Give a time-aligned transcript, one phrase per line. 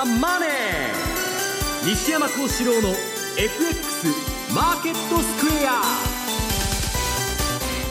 [0.00, 0.48] ザ・マネー」
[1.84, 2.88] 西山幸四郎の
[3.36, 4.06] FX
[4.54, 5.82] マーケットスクエア。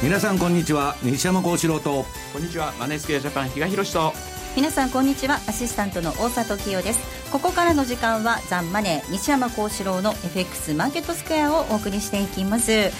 [0.01, 0.95] 皆さんこんにちは。
[1.03, 2.05] 西山幸四郎と。
[2.33, 2.73] こんにちは。
[2.79, 4.13] マネースクエアジャパン比嘉宏と。
[4.55, 5.39] 皆さんこんにちは。
[5.47, 6.99] アシスタントの大里清です。
[7.31, 12.71] ここからの時間はザンマネー西山幸四郎の FX マーケットスクエアをお送りしていきます。
[12.71, 12.91] え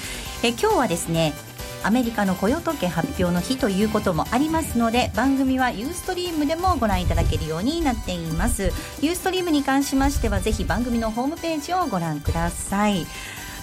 [0.43, 1.33] 今日はですね
[1.83, 8.71] アメリカの雇用統計発表の日ということもありますので番組はユーストリームでもご覧いただけるようになっています。
[9.01, 13.05] ユーストリームに関しましてはぜひ番組のホームページをご覧ください。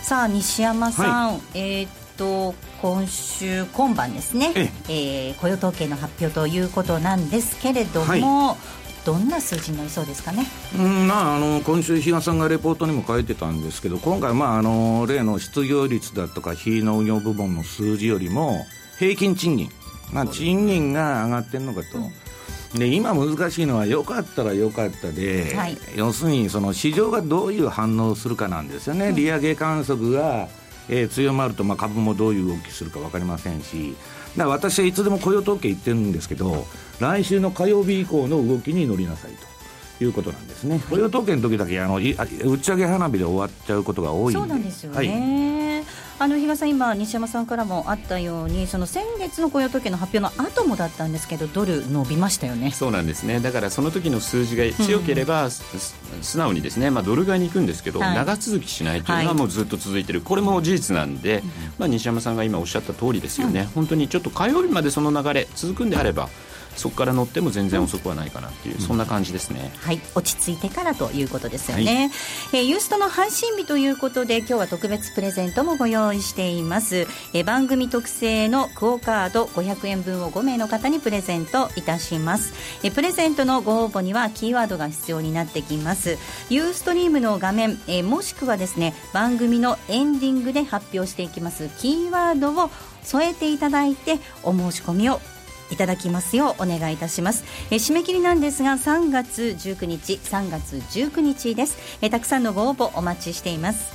[0.03, 4.53] さあ西山さん、はい、えー、っと今週今晩ですね、
[4.89, 5.31] ええ。
[5.33, 8.57] ー、雇用統計の発表ということなんですけれども、はい
[9.07, 10.45] どんな数字になりそうですかね、
[10.77, 18.67] うんまあ、あの今週、比嘉さんがレポートにも書いてたんですけど、今回、まあ、あの例の失業率だとか非農業部門の数字よりも、
[18.99, 19.71] 平均賃金、
[20.13, 21.99] まあ、賃金が上がってるのかと。
[22.77, 30.49] で今難しいのは良かったら良かったで、はい、要するにその市場がどういう反応をするかなんですよね、利上げ観測が、
[30.89, 33.95] えー、強まると、まあ、株もどういう動きするか分かりませんし、
[34.45, 36.67] 私はいつでも雇用統計言ってるんですけど、
[37.01, 39.56] 来週の火曜日以降の動きに乗りなさいと。
[40.01, 45.87] いうことなんですね、雇用統計の時だけあの打ち上げ花火で終わっちゃうことが多いそうなんですよね、はい。
[46.19, 52.71] あの比嘉さん、今、西山さんからもあったように、その先月の雇用統計の発表の後もだったんですけど、ドル伸びましたよね。
[52.71, 61.43] そうなんですね、だからその時の数字が強ければ、うん、素直にですね、まあ、ドル買いに行くんですけど、はい、長続きしないというのはもうずっと続いてる、これも事実なんで、
[61.79, 66.31] まあ、西山さんが今おっしゃった通りですよね、うん、本当にちょっと火曜日までその流れ、続くんであれば。
[66.77, 69.73] そこから乗っても全然遅くはないかなっていう、うん、そんな感じですね。
[69.81, 70.01] はい。
[70.15, 72.11] 落ち着いてからということですよね、
[72.53, 86.19] はい、えー、ユーストの配信日ということで今日は特別プレゼントもご用意しています、えー、番組特製のクオカード500円分を5名の方にプレゼントいたします、えー、プレゼントのご応募にはキーワードが必要になってきます。
[86.51, 92.71] ユーストリームの画面、えー、もしくはですね番組のエンディングで発表していきますキーワードを
[93.03, 95.21] 添えていただいてお申し込みを
[95.71, 101.99] いただきますようお願いいたします、え締め切りなんですが3月19日3月19日です。
[102.01, 103.95] えたくさんのご応募お待ちしています。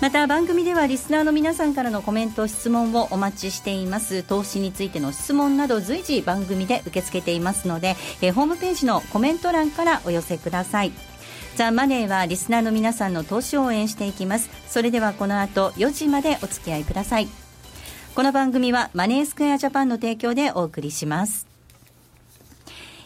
[0.00, 4.22] また番組ではリスナーの皆さんからのコメント質問をお待ちしています。
[4.22, 10.92] 投資についての質問など随時番組で受け付けていますのでえホームページのコメント欄からお寄せください。
[11.56, 14.50] ザ・マネーはリスナーの皆さんの投資を応援していきます。
[14.68, 17.45] それではこの後4時までお付き合いください。
[18.16, 21.45] この番組はマネースクエアジャパンの提供でお送りします。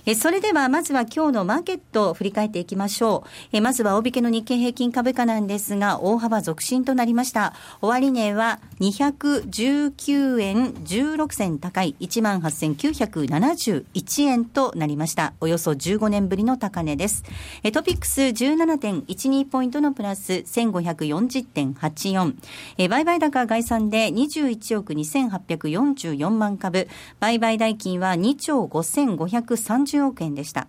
[0.06, 3.28] えそれではまずは今日のマーケットを振り返っていきましょう。
[3.52, 7.54] えまずは大引けの日経平均株価なんですが、大幅続伸となりました。
[7.82, 15.34] 終値は219円16銭高い18,971円となりました。
[15.40, 17.24] およそ15年ぶりの高値です。
[17.62, 22.34] えトピックス17.12ポイントのプラス1540.84。
[22.78, 26.88] え売買高概算で21億2844万株。
[27.20, 30.68] 売買代金は2兆5530 30億円でした。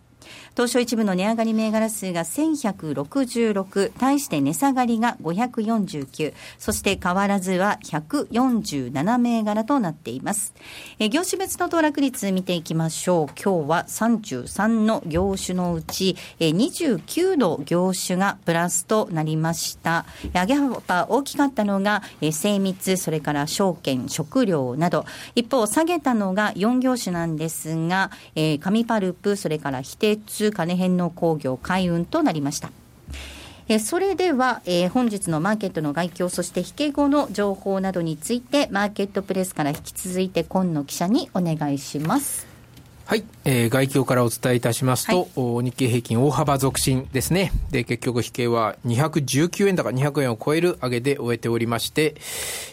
[0.53, 10.53] 東証一部の値上がり銘柄数が1166、対して値下がりが549、そして変わらずは147銘柄となっています。
[10.99, 13.41] え業種別の騰落率見ていきましょう。
[13.41, 20.05] 今日は33の業種のうち、え29の業種がプラスとなりました。
[20.33, 32.71] 上げ幅大きかったのが、え精密、それから証券、食料など、一方下げたのが4業種なんですが、えー、紙パルプ、それから非鉄、金編の工業、海運となりました。
[33.67, 42.50] えそれでは、えー、本日のマーケットの概況、そして引け後の情報などについて、マーケットプレスから引き続いて、今野記者にお願いします。
[43.11, 47.51] はい、えー、外況からお伝えいたしますと、はい、日経平均大幅続伸ですね。
[47.69, 52.15] で、結局、引けは219円高200円を超える上げで終えておりまして、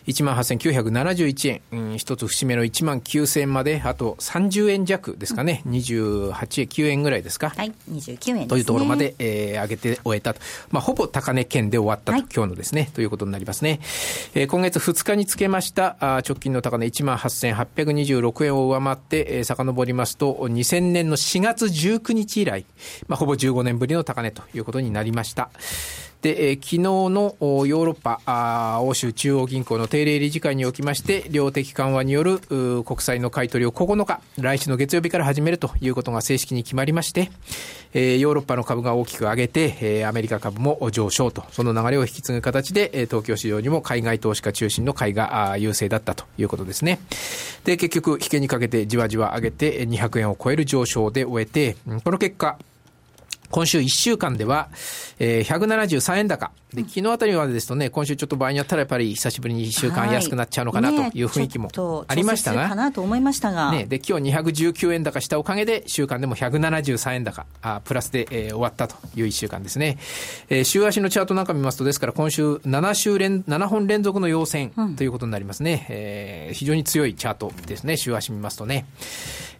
[0.06, 7.50] 18,971円、うん、一つ節目の1万9000円まで、あと30円弱ですかね、うん、28円、9円ぐらいですか。
[7.50, 10.40] はい、29円、ね、というところまで、えー、上げて終えたと。
[10.70, 13.80] まあ、ほぼ高値圏で終わったと、はい、今日のですね、ということになりますね。
[14.34, 22.64] えー、今月2日につけましたあ直近の高値18,826円を上回って、えー、遡りますと、と2000年の4月19日以来、
[23.06, 25.50] まあ、ほぼ15年ぶりの高値ということになりました。
[26.22, 37.30] で、えー、昨日のヨーロッパあ、欧州中央銀行の定例理事会におきまして、量的緩和による国債の買い取りを9日、来週の月曜日から始めるということが正式に決まりまして、
[37.94, 46.98] えー、ヨーロッパの株が大きく上げて、えー、アメリカ株も上昇と、その流れを引き継ぐ形で、えー、東京市場にも海外投資家中心の買いが優勢だったということですね。
[47.64, 52.58] で、結局、引けにかけてじわじわ上げて200円を超える上昇で終えて、この結果、
[53.50, 54.68] 今週1週間では、
[55.18, 56.50] えー、173円高。
[56.72, 61.70] で、昨日あたりまでですとね、今週ちょっと場合によったらやっぱり久しぶりに1週間安くなっちゃうのかなという雰囲気も
[62.06, 62.64] ありましたが。
[62.64, 63.72] ね、かなと思いましたが。
[63.72, 69.98] ね、で、今日219円高したおかげで、週間でも173円高、あプラスで、えー、終わったという1週間ですね。
[70.50, 75.86] えー、週足のチャートなんか見ますと、ですから今週7週連、7本連続の陽線ということになりますね。
[75.88, 78.86] うん、えー、非常に強いチャートですね、週足見ますとね。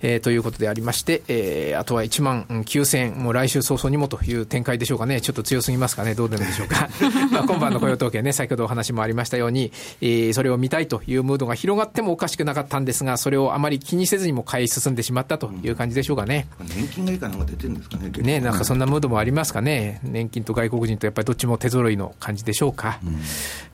[0.01, 6.89] えー、ということでありまして、えー、あとは1万9000円、もう来週早々にもという展開でしょうかね、ちょっと強すぎますかね、どうでもでしょうか。
[7.31, 16.49] まあ今晩の雇用統計ね、先ほどお話もありましたように、えー、それを見たいというムードが広がってもおかしくなかったんですが、それをあまり気にせずにも買い進んでしまったという感じでしょうかね。
[16.75, 18.11] 年金がいいかなんか出てるんですかね。
[18.11, 20.01] ね、なんかそんなムードもありますかね。
[20.03, 22.99] 年金と外国人とやっぱりどっちも手揃いの感じでしょうか。
[23.05, 23.19] うん、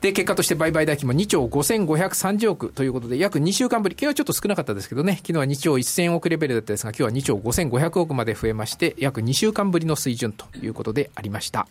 [0.01, 11.67] で、結果として売買代金も2兆5530億ということで、約2週間ぶり、今日はちょっと少なかったですけどね、昨日は2兆1000億レベルだったですが、今日は2兆5500億まで増えまして、約2週間ぶりの水準ということでありました。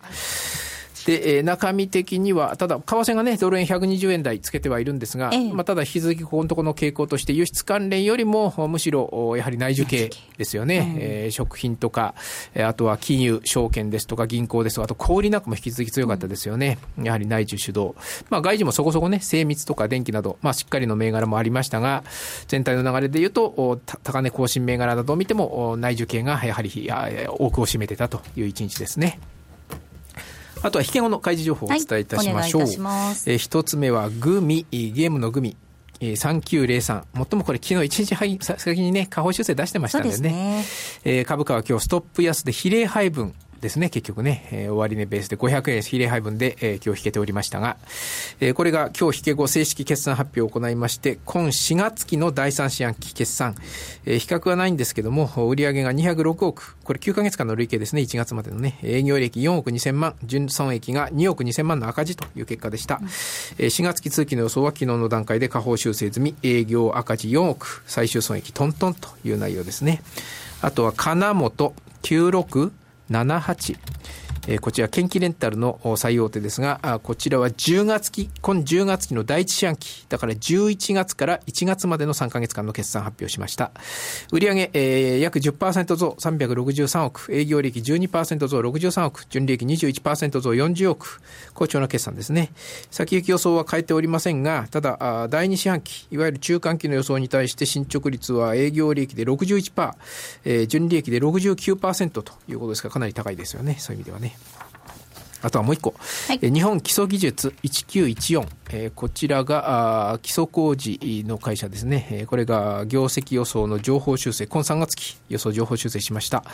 [1.06, 10.78] で、えー、中身的には、ただ、為替がね、ドル円120円台つけてはいるんですが、ええ、まあ、ただ引き続きここのところの傾向として、輸出関連よりも、むしろ、やはり内需系ですよね。
[10.78, 12.14] うん、えー、食品とか、
[12.56, 16.78] あとは金融、証券ですとか、銀行ですとか、あと小売なんかも引き続き強かったですよね。
[16.98, 17.94] うん、やはり内需主導。
[18.30, 22.02] まあ、外需もそこそこね、精密とか電気など、まあ、しっかりの銘柄もありましたが、
[22.48, 26.90] 全体の流れでいうと、高値更新銘柄などを見ても、内需系がやはり
[27.28, 29.18] 多くを占めてたという一日ですね。
[30.64, 32.62] あとは引け後の開示情報をお伝えいたしましょう。
[32.62, 35.56] はい、え一つ目はグミ、ゲームのグミ。
[36.00, 37.04] 3903。
[37.12, 38.16] もっともこれ昨日一日
[38.58, 40.16] 先にね、下方修正出してましたんでね。
[40.16, 40.64] でね
[41.04, 43.34] えー、株価は今日ストップ安で比例配分
[43.64, 47.78] ですね、結局ね、えー、終値ベースで500円比例配分で、えー、今日引けておりましたが、
[48.38, 53.54] えー、これが今日引け後正式決算発表を行いまして、今4月期の第3四半期決算、
[54.04, 62.98] えー、比較はないんですけども、売上が206億、これ9ヶ月間の累計ですね、1月までのね、営業利益4億2000万、純損益が2億2000万の赤字という結果でした。
[63.00, 70.02] うん、えー、4月期通期の予想は昨日の段階で下方修正済み、営業赤字4億、最終損益トントンという内容ですね。
[70.60, 71.72] あとは金本
[72.02, 72.70] 96
[73.08, 73.76] 78
[74.46, 83.72] えー、こちら、研機レンタルの最大手ですが、こちらは10月期、今10月期の第一四半期、だから11月から1月までの3か月間の決算発表しました。
[84.32, 91.20] 売上、えー、約10%増363億、営業利益12%増63億、純利益21%増40億、
[91.54, 92.50] 好調な決算ですね。
[92.90, 99.94] 先行き予想は変えておりませんが、ただ、第二四半期、いわゆる中間期の予想に対して進捗率は営業利益で61%、
[100.44, 104.33] えー、純利益で69%ということですから、かなり高いですよね、そういう意味ではね。
[105.44, 105.94] あとはもう一個、
[106.26, 116.44] はい、日本基礎技術1914、えー、こちらがあ基礎工事の会社ですね、えー、これが業績予想の情報修正、今3月期予想情報修正しました。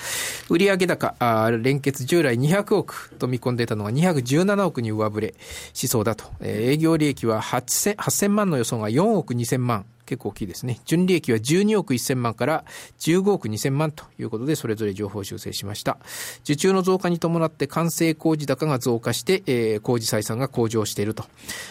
[0.48, 5.34] 売上高、あ連結従来200億と見込んでいたのが217億に上振れ
[5.72, 6.24] しそうだと。
[6.40, 9.86] えー、営業利益は 8000, 8000万の予想が4億2000万。
[10.10, 10.80] 結構大きいですね。
[10.86, 12.64] 純利益は12億1000万から
[12.98, 15.98] 15億2000万ということで、それぞれ情報修正しました。
[16.42, 21.26] 受注の増加に伴って完成工事高が増加して、えー、工事採算が向上していると。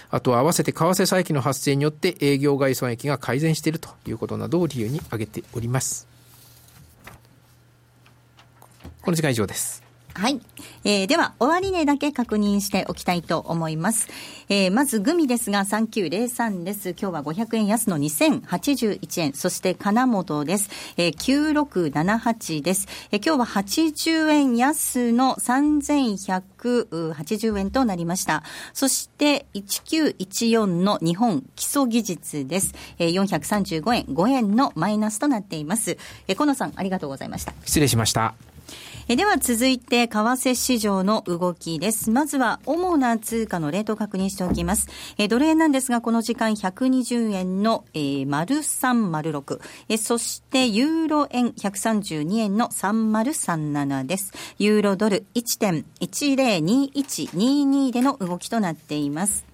[0.09, 6.08] あとは合わせて為替差益の発生によって営業外損益が改善しているということなどを理由に挙げております。
[9.01, 9.88] この時間以上です。
[10.20, 10.42] はい。
[10.84, 14.10] えー、では、終値だけ確認しておきたいと思います。
[14.50, 16.90] えー、まず、グミですが、3903です。
[16.90, 19.32] 今日は500円安の2081円。
[19.32, 20.70] そして、金本です。
[20.98, 22.90] えー、9678です。
[23.12, 28.44] えー、今日は80円安の3180円となりました。
[28.74, 32.74] そして、1914の日本基礎技術です。
[32.98, 35.92] えー、435円、5円のマイナスとなっています。
[36.28, 37.54] えー、河野さん、ありがとうございました。
[37.64, 38.36] 失礼しました。
[39.12, 42.12] えでは続いて、為替市場の動きです。
[42.12, 44.88] まずは、主な通貨のレートを確認しておきます。
[45.18, 49.62] えドル円なんですが、この時間120円の、えー、丸306。
[49.89, 54.32] えそして、ユーロ円132円の3037です。
[54.60, 59.49] ユーロドル1.102122での動きとなっています。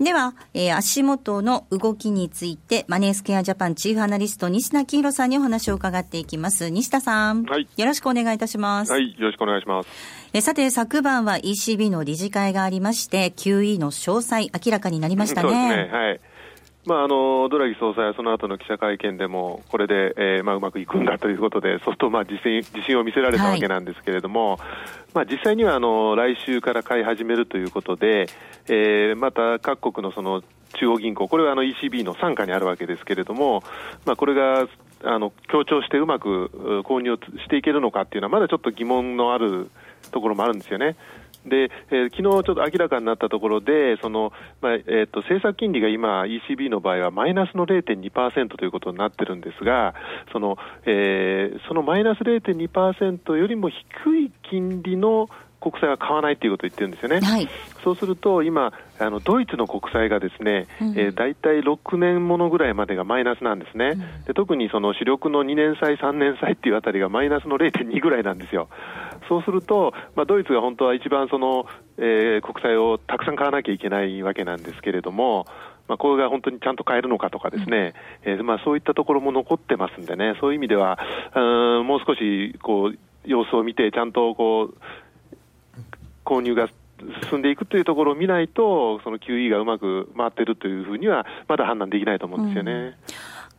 [0.00, 6.70] では、えー、足元の動きについて、マネースケアジャパンチーフアナリスト、西田清弘さんにお話を伺っていきます。
[6.70, 7.44] 西田さん。
[7.44, 7.68] はい。
[7.76, 8.92] よろしくお願いいたします。
[8.92, 9.14] はい。
[9.18, 9.88] よろしくお願いします。
[10.32, 15.48] えさて、昨晩は ECB の理事会がありまして、QE の詳細、明らかになりましたね。
[15.50, 15.98] そうですね。
[15.98, 16.20] はい。
[16.86, 24.60] まあ、あのドラギ総裁はその後の記者会見でも、これで、えーまあ、うまくいくんだということで、そうするとまあ自信自信を見せられたわけなんですけれども、はい、
[25.14, 28.28] まあ、実際にはあの来週から買い始めるということで、
[28.66, 30.42] えー、また各国のその
[30.78, 33.62] 中央銀行、これはあの ECB の傘下にあるわけですけれども、
[34.06, 34.66] まあ、これが
[35.04, 39.70] あの強調してうまく購入していけるのかっていうのは、まだちょっと疑問のある
[40.12, 40.96] ところもあるんですよね。
[41.46, 49.94] で、えー、昨日ちょっと明らかになったところで、そのまあえーと、政策金利が今、ECB の場合はマイナスの0.2%ということになってるんですが、
[50.32, 50.56] その,、
[50.86, 55.28] えー、そのマイナス0.2%よりも低い金利の
[55.60, 57.20] 国債は買わないということを言ってるんですよね。
[57.20, 57.48] はい、
[57.84, 63.92] そうすると今あのドイツの国債がですね、うん、えー、大体6年ものぐらいまでがマイナスなんですね。
[63.94, 68.68] うん、で特にその主力の2年債、3年債っていうあたりがマイナスの0.2ぐらいなんですよ。
[69.30, 71.64] そうすると、まあ、ドイツが本当は一番その、
[71.98, 75.46] えー、国債をたくさん買わなきゃいけないわけなんですけれども、
[75.86, 77.94] まあ、これが本当にちゃんと買えるのかとかですね、
[78.26, 80.98] うん、えー、まあ、そういったところも残ってますんでね、そういう意味では、
[81.32, 81.38] う
[81.84, 84.76] んもう少しこう様子を見て、ちゃんとこう
[86.24, 86.68] 購入が
[87.30, 92.72] 進んでいくというところを見ないと、その QE がうまく回ってるというふうには、まだ判断できないと思うんですよね。
[92.72, 92.94] うん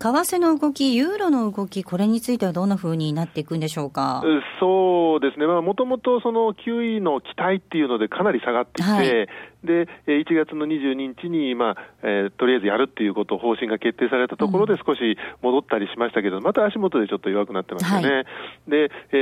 [0.01, 4.23] 為替の動き、ユーロの動き、これについてはどんなふうになっていくんでしょうか？
[4.59, 9.27] そうですね、もともとその QE の期待っていうので、かなり下がってきて、はい、
[9.63, 18.09] で、1月の22日に、まあえー、とりあえずやるっていうこと、方針が決定されたところで少し戻ったりしましたけど、うん、また足元でちょっと弱くなってますよね。
[18.09, 18.25] はい、
[18.67, 19.17] で、え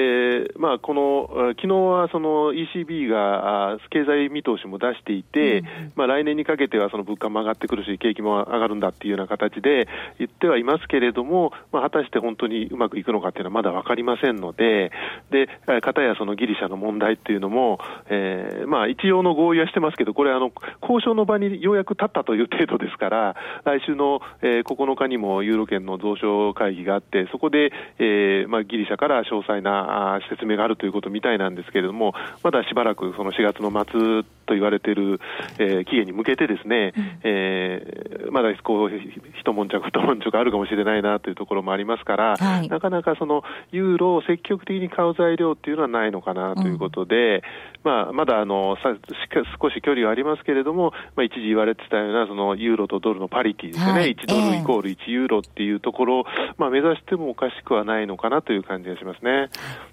[0.56, 5.66] ー、まあ、この、昨日はその ECB が経済見通しも出していて、うん、
[5.96, 14.92] まあ、来年にかけてはその物価も上がってくるし、景気も上がるんだっていうような形で言ってはいますけれども、まあ、果たして本当にうまくいくのかっていうのはまだ分かりませんので、
[15.32, 15.48] で、
[15.82, 17.80] かたやそのギリシャの問題っていうのも、
[18.10, 35.22] えー、まあ、一応の合意はしてますけど、これれあの、交渉の場にようやく立ったという程度ですから、来週の、えー、9日にもユーロ圏の増床会議があって、そこで、えーまあ、ギリシャから詳細な説明があるということみたいなんですけれども、まだしばらくその4月の末と言われている、
[35.60, 38.90] えー、期限に向けてですね、うん、えー、まだこう
[39.40, 47.42] 一悶着、二悶着あるかもしれないなというところもありますから、はい、なかなかそのユーロを積極的に買う材料っていうのはないのかなということで、うん、
[47.84, 48.96] まあ、まだあのさ
[49.62, 56.24] 少し距離はありますけれども、まあ、一時言われてたようなそのユーロとドルのパリティですよね、はい、1ドルイコール1ユーロっていうところを、
[56.58, 59.50] まあ、目指してもおかしくはないのかなという感じがしますね。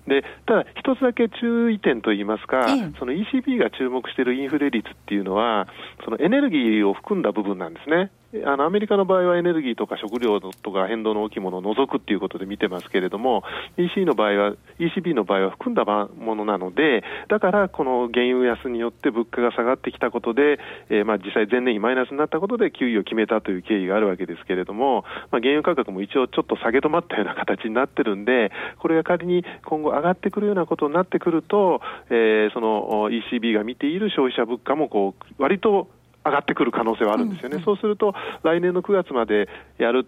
[0.06, 2.66] でただ、一つだけ注意点といいますか、
[2.98, 5.68] その ECB が注目しているインフレ率っていうのは、
[6.04, 8.10] そのエネルギーを含んだ部分なんですね。
[8.44, 13.44] あのアメリカの場合はエネルギーとか食料とか変動の大きいものを除くっていうことで見てますけれども、
[13.76, 20.58] EC の場合は、ECB の場合は含んだものなので、だからこの原油安によって物価が下がってきたことで、
[20.90, 31.80] えー、まあ実際前年にマイナスになったことで給与を決めたという経緯があるわけですけれども、まあ、原油価格も一応ちょっと下げ止まったような形になってるんで、これが仮に今後上がってくるようなことになってくると、
[32.10, 35.88] えー、その ECB が見ている消費者物価もこう割と
[36.26, 40.06] 上がってくる可能性はあるんですよね、うんうん、そうすると来年の9月までやる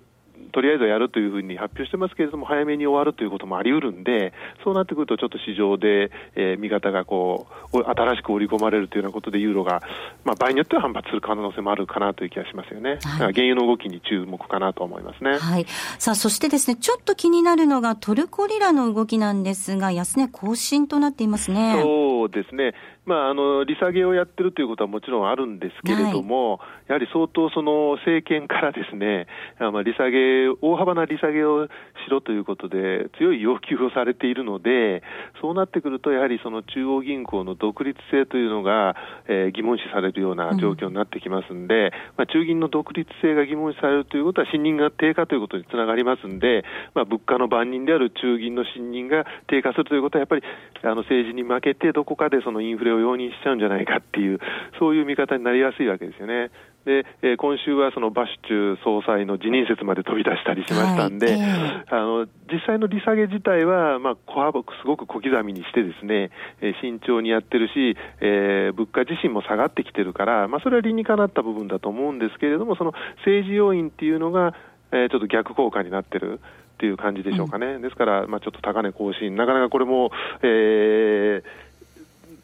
[0.53, 4.33] とりあえずやるというふうに発表してますけれども、早めに終わるということもあり得るんで、
[4.65, 9.83] そうなってくると、ちょっと市場で、えー、見方がこう新しく織り込まれるというようなことで、ユーロが、
[10.25, 15.67] まあ、場合によっては反発する可能性もあるかなという気がしますよね、はい、原油の動きに注目かなと思いますね、はい、
[15.99, 21.81] さあそしてですね、ちょっと気になるのが、トルコリラの動きなんですが、安値更新となっていますね。
[21.83, 22.75] そうですね
[23.09, 29.27] まあ、あの利下げをやってるということはもちろんあるんですけれども、はい、やはり相当、その政権からですね、
[29.59, 31.71] まあ、利下げ、大幅な利下げをし
[32.11, 35.03] ろということで、強い要求をされているので、
[35.41, 38.95] そうなってくると、やはりその中央銀行の独立性というのが、
[39.27, 50.43] えー、疑問視されるような状況になってきますんで、うん、まあ、中銀の独立性が疑問視されるということは、信任が低下ということにつながりますんで、まあ、物価の番人である中銀の信任が低下するということは、やっぱり
[50.83, 54.38] あの政治に負けて、どこかでそのインフレをを容認しちゃうんじゃないかっていう、
[54.78, 56.50] そういう見方になりやすいわけですよね。
[56.88, 66.31] で、えー、今週はそのバシュチュ総裁の辞任説まで飛び出したりしましたんで、はいえー、あの実際の利下げ自体は、まあ、小幅すごく小刻みにしてですね、
[66.62, 74.55] えー、慎重にやってるし、えー、物価自身も下がってきてるから、まあ、それは理にかなった部分だと思うんですけれども、その政治要因っていうのが、
[74.90, 76.40] えー、ちょっと逆効果になってる。
[76.78, 80.12] っていう感じでしょうかね、うん、ですから、まあ、ちょっと高値更新、なかなかこれも、
[80.43, 81.43] えー、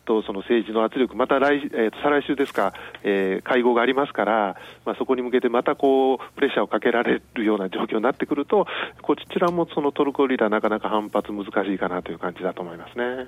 [0.04, 8.66] とその政治の圧力、また来、えー、と再来週ですか、えー、会合がありますから、まあ、そこに向けてまたこうプレッシャーをかけられるような状況になってくると、
[9.02, 13.26] こちらもそのトルコリラ、なかなか反発難しいかなという感じだと思いますね。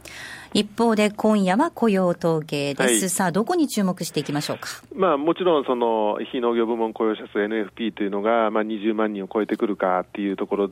[0.52, 10.70] 一方で、今夜は雇用統計です、はい、さあ、どこに注目していきましょうか、まあ、もちろんその非農業部門雇用者数 NFP というのが、まあ、20万人を超えてくるかっていうところ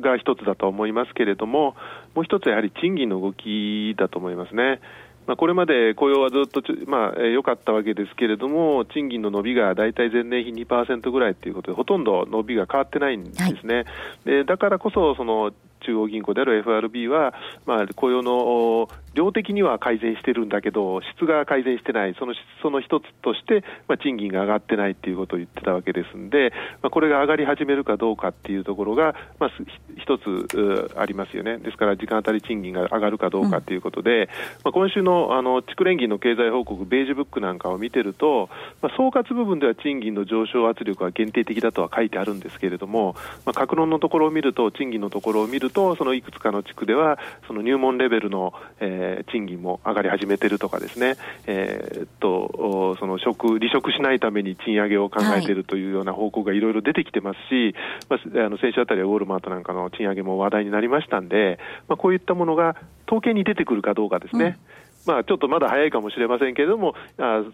[0.00, 1.74] が一つだと思いますけれども、
[2.14, 4.80] もう一つはやはり賃金の動きだと思いますね。
[5.26, 13.74] まあ、これまで雇用はずっとまあ、良かったわけですけれども、賃金の伸びが大体前年比2%ぐらいということで、ほとんど伸びが変わってないんですね。
[13.74, 13.84] はい、
[14.24, 29.50] でだからこそその中央銀行である FRB は、まあ、雇用の量的には改善してるんだけど、質が改善してない、そのその一つとして、まあ、賃金が上がってないっていうことを言ってたわけですんで、まあ、これが上がり始めるかどうかっていうところが、まあ、
[29.96, 34.28] 一つありますよね、ですから時間当たり賃金が上がるかどうかということで、うん、
[34.64, 38.50] まあ、今週のあの地区連銀の経済報告、ベージュブックなんかを見てると、
[38.82, 57.74] まあ、総括部分では賃金の上昇圧力は限定的だとは書いてあるんですけれども、まあ、格論のところを見ると、賃金のところを見ると、そのいくつかの地区では、その入門レベルの、えー、賃金も上がり始めてるとかですね、えー、っとその職離職しないために賃上げを考えているというような報告がいろいろ出てきてますし、
[58.08, 61.58] はい、まあ、あの先週あたりはウォールマートなんかの賃上げも話題になりましたんで、
[61.88, 64.58] まあ、こういったものが統計に出てくるかどうかですね。
[64.70, 67.44] うんまあ、ちょっとまだ早いかもしれませんけれども、あ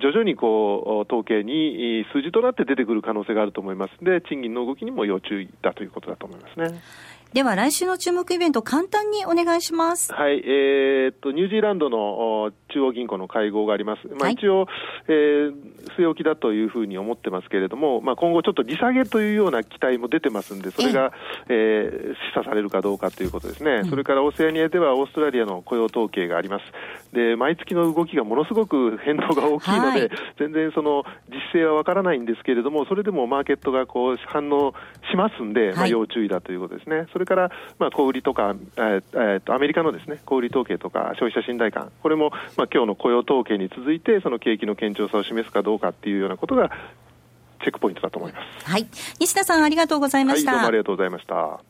[0.00, 6.80] 徐々にこう統計に数字となって出てくる可能性があると思いますので、賃金の動きにも要注意だということだと思いますね。
[7.32, 10.12] では来週の注目イベント、簡単にお願いします。
[10.12, 14.08] はい、えー、っと、ニュージーランドの中央銀行の会合があります。
[14.18, 14.66] まあ、一応、はい、
[15.06, 15.54] えー、
[15.96, 21.12] 据え置きだというふうに思ってますけれども、まあ、今後ちょっと利下げというような期待も出てますんで、それが、
[21.48, 22.00] えー、
[22.32, 23.82] 示唆されるかどうかということですね。
[23.84, 26.64] うん、それからオセアニアではオーストラリアの雇用統計があります。
[27.14, 34.74] で、毎月の動きがものすごく変動が大きいので、はい、全然その実勢はわからないんですけれども、それでもマーケットがこう反応
[35.12, 37.06] しますんで、まあ、要注意だということですね。
[37.12, 46.70] それから、まあ、小売りとか、えー、とアメリカのですね小売統計とか消費者信頼感、これも、まあ今日の雇用統計に続いて、その景気の堅調さを示すかどうかっていうようなことが、
[47.60, 48.70] チェックポイントだと思います。
[48.70, 48.86] はい。
[49.18, 50.52] 西田さん、ありがとうございました。
[50.52, 51.60] はい、どうもありがとうございました。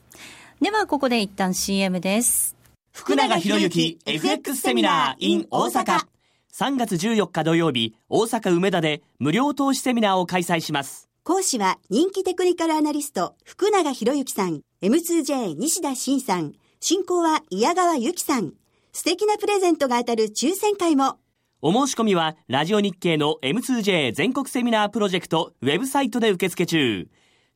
[0.61, 2.57] では、ここで一旦 CM です。
[2.93, 6.07] 福永博之 FX セミナー in 大阪。
[6.53, 11.09] 3月14日土曜日、大阪梅田で無料投資セミナーを開催します。
[11.23, 18.55] 講師は人気テクニカルアナリスト、福永博之さん、M2J 西田慎さん、進行は矢川由紀さん。
[18.93, 21.19] 素敵なプレゼントが当たる抽選会も。
[21.61, 27.09] お申し込みは、ラジオ日経の M2J 全国セミナープロジェクトウェブサイトで受付中。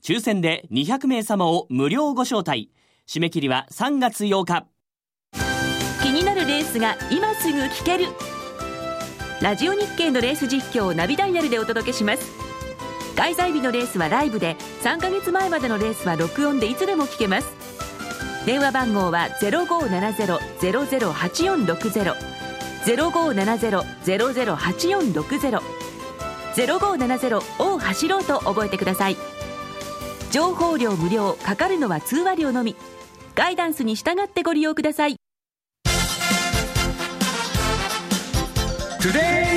[0.02, 2.70] 抽選で200名様を無料ご招待。
[3.08, 4.66] 締め切りは3月8日。
[6.02, 8.08] 気になるレースが今すぐ聞ける。
[9.40, 12.43] ラジオ日経のレース実況をナビダイヤルでお届けします。
[13.16, 17.64] 開催日のレースはライブで、3ヶ月前までのレースは録音でいつでも聞けます。
[18.46, 22.14] 電話番号は0570-008460
[22.84, 25.62] 0570-008460
[26.54, 29.16] 0570を走ろうと覚えてください
[30.30, 32.76] 情報量無料かかるのは通話料のみ
[33.34, 35.16] ガイダンスに従ってご利用ください
[39.00, 39.53] Today!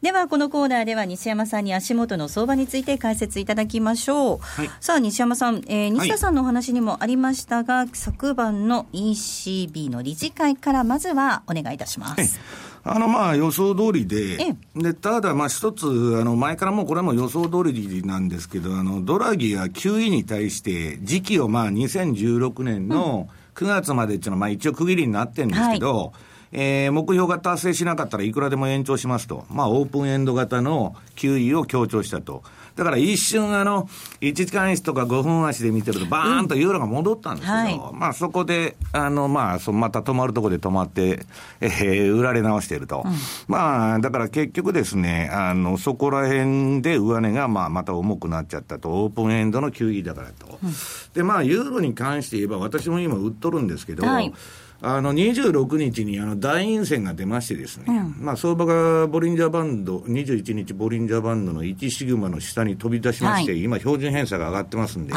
[0.00, 12.38] ではこのコーナーでは西山さんに足元の相場について解説いただきましょう、はい、さあ西山さん、えー、西田さんのお話にもありましたが、はい、昨晩の ECB の理事会からまずはお願いいたします。
[12.84, 26.10] あのまあ予想通りで、でただ、まあ一つ、あの前からもうこれはもう予想通りなんですけど、あのドラギが QE に対して、時期をまあ2016年の9月までっていうのは、まあ一応区切りになってるんですけど、はい
[26.52, 29.44] えー、目標が達成しなかったらいくらでも延長しますと。
[29.50, 32.42] まあ、オープンエンド型の QE を強調したと。
[32.78, 33.88] だから一瞬あの、
[34.20, 41.26] 1時間足とか5分足で見てると、バーンとユーロが戻ったんですけど、うんはい、まあそこで、あの、まあ、そまた止まるところで止まって、
[41.60, 43.02] えー、売られ直していると。
[43.04, 43.12] うん、
[43.48, 48.90] まあ、だから結局ですね、あの、そこら辺で上値が、まあ、また重くなっちゃったと。
[48.90, 50.60] オープンエンドの QE だからと。
[50.62, 50.70] うん、
[51.14, 54.32] で、まあ、ユーロに関して言えば、私も今売っとるんですけど、はい
[54.80, 65.14] あの26日にあの大陰線が出ましてですね、うん、まあ相場がボリンジャーバンド、21日ボリンジャーバンドの1シグマの下に飛び出しまして、はい、今標準偏差が上がってますんで、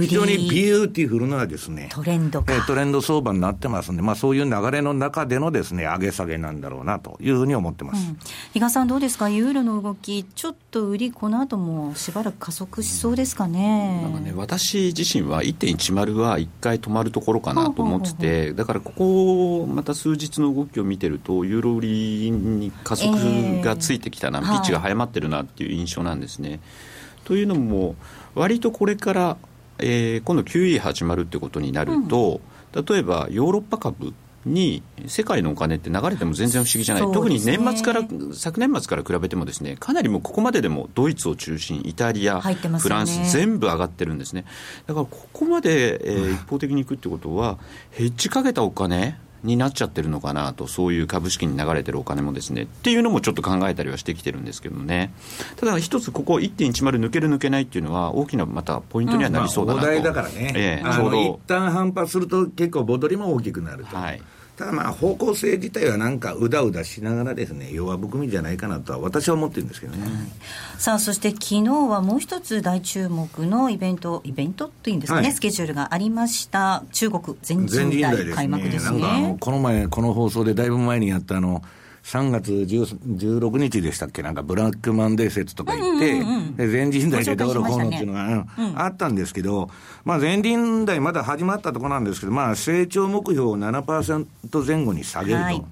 [0.00, 8.06] 非常にビューティフルなですね、トレンドトレンド相場になってますんで、まあそういう流れの中でのですね、上げ下げなんだろうなというふうに思ってます。
[8.06, 8.18] うん、
[8.52, 9.30] 比嘉さんどうですか？
[9.30, 14.02] ユーロの動き、ちょっと売り、この後もしばらく加速しそうですかね？
[14.02, 23.16] なんかね、私自身は1.10は1回止まるところかなと思ってて、だからここまた数日の動きを見てると、ユーロ売りに加速
[23.62, 26.60] がついてきたな、えー、ピッチが早まってるなっていう印象なんですね。
[27.24, 27.94] というのも、
[28.34, 29.36] 割とこれから、
[29.78, 32.40] えー、今度 QE 始まるってことになると、
[32.74, 44.44] うん、例えばヨーロッパ株に世界のお金って流れても全然不思議じゃない、ね、特に年末から昨年末から比べてもですねかなりもうここまででもドイツを中心イタリア、ね、フランス全部上がってるんですね。
[44.86, 47.58] だからここまで、えー、一方的にいくってことは
[47.90, 55.12] ヘッジかけたお金になっちゃってるのかなと、そういう株式に流れてるお金もですねっていうのもちょっと考えたりはしてきてるんですけどね、
[55.56, 63.96] ただ一つ、ここ1.10抜ける、抜けないっていうのは、大きなまたポイントにはなりそうだなと、うんまあ、だからね、ええ、ちょうど一旦反発すると、結構、戻りも大きくなると。
[63.96, 64.22] はい
[64.60, 70.06] ただまあ方向性自体はなんかうだうだしながらですね弱含みじゃないかなとは私は思ってるんですけどね、
[70.76, 76.84] さあそして昨日はもう一つ大注目のイベントイベントというんですかね、はい、スケジュールがありました。
[76.92, 79.00] 中国全人代開幕ですね。
[79.00, 81.62] なんかこの前この放送でだいぶ前にやったあの
[82.04, 86.00] 3月16日でしたっけ、なんかブラックマンデー説とか言っ
[86.56, 89.70] て、全人代でどうのこうのっていうのが、あったんですけど、
[90.04, 94.26] まあ、全人代まだ始まったところなんですけど、まあ、成長目標を7%
[94.66, 95.44] 前後に下げると。
[95.44, 95.64] はい。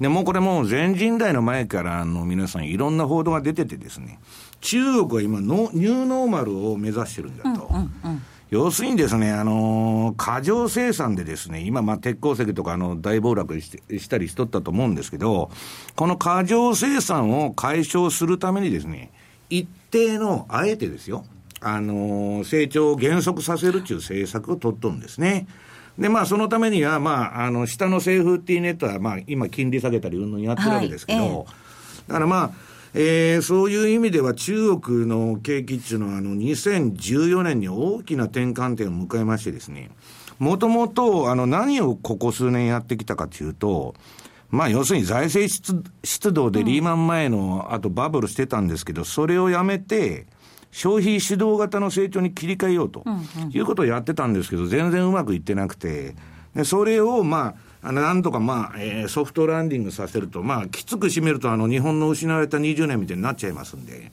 [0.00, 4.18] でもこれもう全人代の前からの皆さんいろんな報道が出ててですね、
[4.60, 7.68] 中国は今のニューノーマルを目指してるんだと。
[7.70, 15.52] うんうんうん要するにですね、あのー、過剰生産でですね、今、まあ、鉄鉱石とか、あの、大暴落したりしとったと思うんですけど、
[15.94, 19.12] この過剰生産を解消するためにですね、
[19.50, 21.24] 一定の、あえてですよ、
[21.60, 25.46] あのー、成長を減速させるという政策を取っとるんですね。
[25.96, 31.44] で、まあ、そのためには、まあ、あの、下のセーフティーネットは、まあ、今、金利下げたり、うんぬんやってるわけですけど、はいええ、
[32.08, 39.90] だからまあ、えー、そういう意味では中国の景気っていうのは、あの、2014年に大きな転換点を迎えましてですね、
[40.38, 43.94] もともと、あの、何をここ数年やってきたかというと、
[44.50, 50.26] まあ、要するに財政出出動でリーマン前の、あとバブルしてたんですけど、それをやめて、
[50.72, 53.04] 消費主導型の成長に切り替えようと、
[53.52, 56.14] いうことをやってたんですけど、全然うまくいってなくて、
[56.54, 64.12] でそれを、まあ、あの、なんとかまあ、えー、ソフトランディングさせると、まあ、きつく締めると、あの、日本の失われた20年みたいになっちゃいますんで、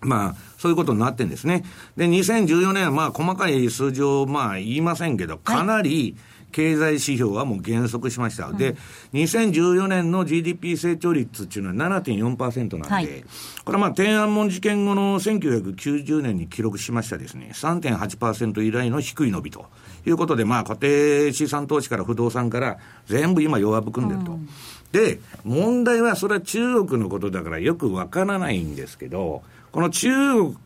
[0.00, 1.64] まあ、そういうことになってんですね。
[1.96, 6.16] で、2014年はまあ、細かい数字をまあ、言いませんけど、かなり、
[6.52, 8.46] 経済指標はもう減速しました。
[8.48, 8.76] はい、で、
[9.12, 13.24] 2014年の GDP 成長率っていうのは7.4%なんで、はい、
[13.64, 19.66] これはまあ天安門事件後の1990年に記録しましたですね、3.8%以来の低い伸びと。
[20.06, 24.32] いうことで、まあ、固定資産投資から不動産から全部今弱含んでると。
[24.32, 24.48] うん、
[24.92, 30.08] で、問題はそれは中国のことだからよくわからないんですけど、この中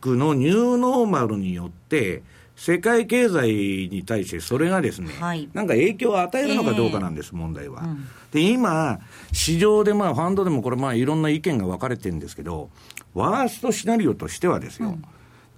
[0.00, 2.22] 国のニューノーマルによって、
[2.56, 7.82] 世界経済に対してそれがですね、はい、なんか影響を与えるのかどうかなんです、えー、問題は。
[7.82, 9.00] うん、で、今、
[9.32, 12.70] 市場でまあ、ファンドでもこれまあ、いろんな意見が分かれてるんですけど、
[13.14, 15.04] ワーストシナリオとしてはですよ、うん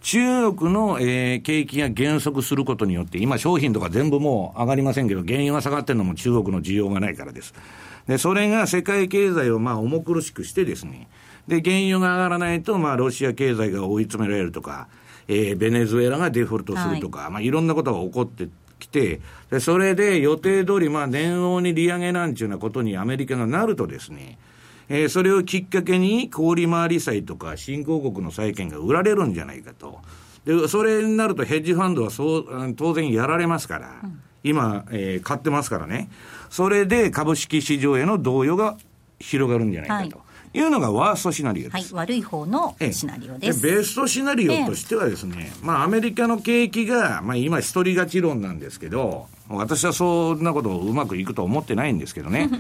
[0.04, 7.54] 中国の、えー、景気が減速することによって、今商品とか全部もう上がりませんけど、原油が下がってるのも中国の需要がないからです。
[8.07, 11.09] で、それが世界経済をまあ重苦しくしてですね、
[11.48, 14.88] で、原油が上がらないと、まあロシア経済が追い詰められるとか、
[15.29, 24.39] えー、ベネズエラがデフォルトするとか、はい、まあいろんなことが起こってきて、で、それで予定通り、まあ年王に利上げなんちゅうなことにアメリカがなるとですね、
[24.89, 30.01] えー、それをきっかけに小売回り債とか新興国の債券が売られるんじゃないかと。
[30.45, 36.11] で、それになるとヘッジファンドはそう当然やられますから、うん、今、えー、買ってますからね。
[36.51, 38.77] それで株式市場への動揺が
[39.19, 40.19] 広がるんじゃないかと。
[40.19, 40.24] はい
[40.55, 41.95] いうのがワーストシナリオです。
[41.95, 43.61] はい、悪い方のシナリオです。
[43.61, 52.49] ベストシナリオとしてはですね、えまあアメリカの景気が、まあ今一人勝ち論なんですけど、私はそんなことうまくいくと思ってないんですけどね。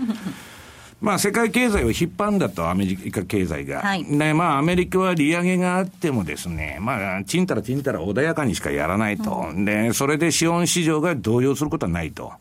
[1.00, 3.82] まあ、世界経済を引っ張るんだと、アメリカ経済が。
[3.82, 9.48] はい、で、まあ、アメリカは利上げがあってもですね、まあ、ちんたらちんたら穏やかにしかやらないと。
[9.50, 12.32] うん、で、それで資本市場が動揺することはないと。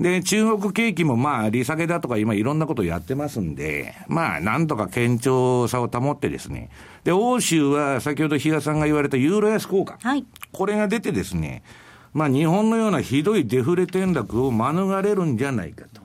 [0.00, 6.70] で、中国景気もまあ、利下げだとか今いろんなことをやってますんで、まあ、なんとか堅調さを保ってですね。
[7.04, 9.98] で、欧州は先ほど比嘉さんが言われたユーロ安効果。
[10.02, 10.24] はい。
[10.52, 11.62] これが出てですね、
[12.12, 16.02] まあ、日本のようなひどいデフレ転落を免れるんじゃないかと。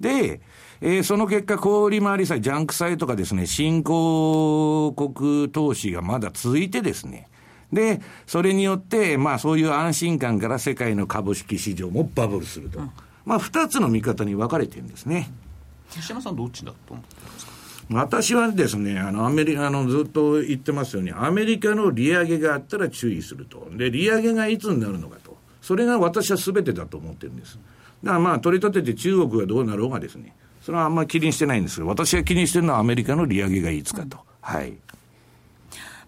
[0.00, 0.40] で、
[0.80, 7.28] えー、その結果、小売回り債、ジャンク債とかですね、新興国投資がまだ続いてですね、
[7.72, 12.78] で、それによって、まあそういう安心感から世界の株式市場もバブルすると。
[12.78, 12.90] うん、
[13.24, 15.30] まあ二つの見方に分かれてるんですね。
[15.94, 17.52] 西山さんどっちだと思ってますか？
[17.92, 23.68] 私はですね、あの、アメリカ、あの、ずっと言ってますように、アメリカの利上げがあったら注意すると。
[23.72, 25.36] で、利上げがいつになるのかと。
[25.60, 27.58] それが私は全てだと思ってるんです。
[28.04, 34.18] だからまあ、取り立てて中国がどうなろうがですね、それはあんまり気にしてないんですけど、私が気にしてるのはアメリカの利上げがいつかと。
[34.40, 34.74] はい。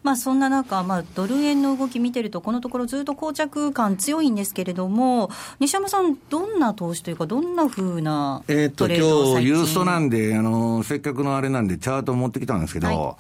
[0.03, 8.97] まあ、そんな中、まあ、ドル円の動き見てると、このところずっと膠着感強いんですけれども、西山さん、どんな投資というか、どんなふうなえー、っと、今
[9.41, 13.17] 日ユーストなんで、あの、せっかくのあれなんで、チャートを持ってきたんですけど、はい、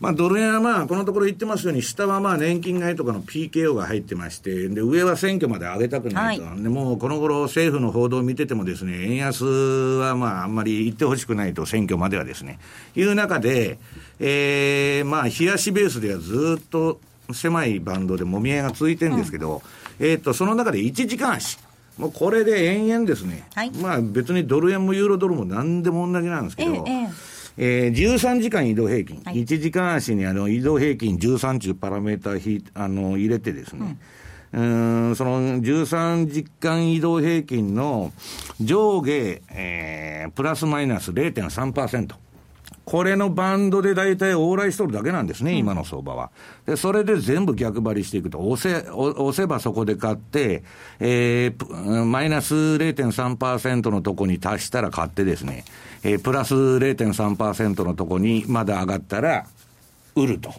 [0.00, 6.44] まあ、ドル円はまあ、このところ言ってますように、下はまあ、年金買いとかの PKO が入ってまして、で、上は選挙まで上げたくないと。
[6.44, 12.58] はい、で、もうこの頃政府の報道を見ててもですね、円安はまあ、あんまり言ってほしくないと、選挙まではですね、
[12.94, 13.78] いう中で、
[14.24, 17.00] えー、まあ、冷やしベースではずっと
[17.32, 19.62] 狭いバンドでもみ合いが続いてるんですけど、
[19.98, 21.58] うん、えっ、と、その中で1時間足。
[21.98, 26.90] もうこれで延々ですね、はい、まあ別にドル円もユーロドルも何でも同じなんですけど、え
[27.58, 33.98] ええー、13時間移動平均、はい、1時間足にあの移動平均13というパラメーターあの入れてですね、
[34.54, 38.10] うん、うんその13時間移動平均の
[38.58, 42.14] 上下、えー、プラスマイナス0.3%。
[42.84, 46.30] これのバンドで大体往来しとるだけなんですね、今の相場は。
[46.66, 50.64] で、それで全部逆張りしていくと、押せ、押せばそこで買って、
[50.98, 55.64] えー、マイナス0.3%のとこに達したら買ってですね、
[56.02, 59.46] えー、プラス0.3%のとこにまだ上がったら、
[60.16, 60.50] 売ると。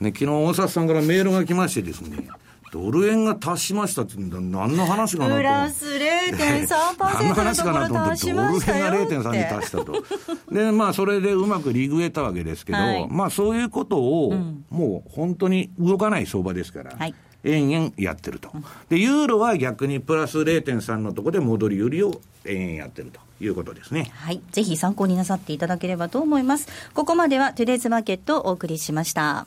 [0.00, 2.28] ね、昨日大札さんからメールが来ましてですね、
[2.74, 5.36] ドル円が達しましたって何の話かなと。
[5.36, 10.04] プラス0.3%の話かなと思って、ドル円が0.3に達したと。
[10.50, 16.96] で、まあ、それでうまくリグえたわけですけど、はい、まあ、そういうことを、うん、もう本当に動かない相場ですから。
[16.96, 17.14] はい
[17.46, 18.50] 延々やってると。
[18.88, 24.10] で、ユーロは逆にプラス0.3のところで戻り売りを延々やってるということですね。
[24.14, 24.40] はい。
[24.50, 26.68] ぜひ参考になさっていただければと思います。
[26.94, 29.46] ここまではトゥデイズマーケットをお送りしました。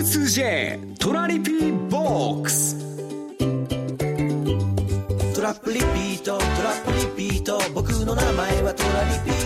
[0.00, 2.74] M2J トラリピーボックス
[5.34, 9.36] トラップリピートトラップリピート僕の名前はトラリピ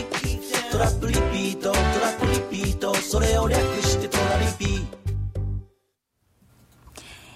[0.70, 1.80] トラップリピートトラ
[2.12, 3.93] ップリピートそれを略して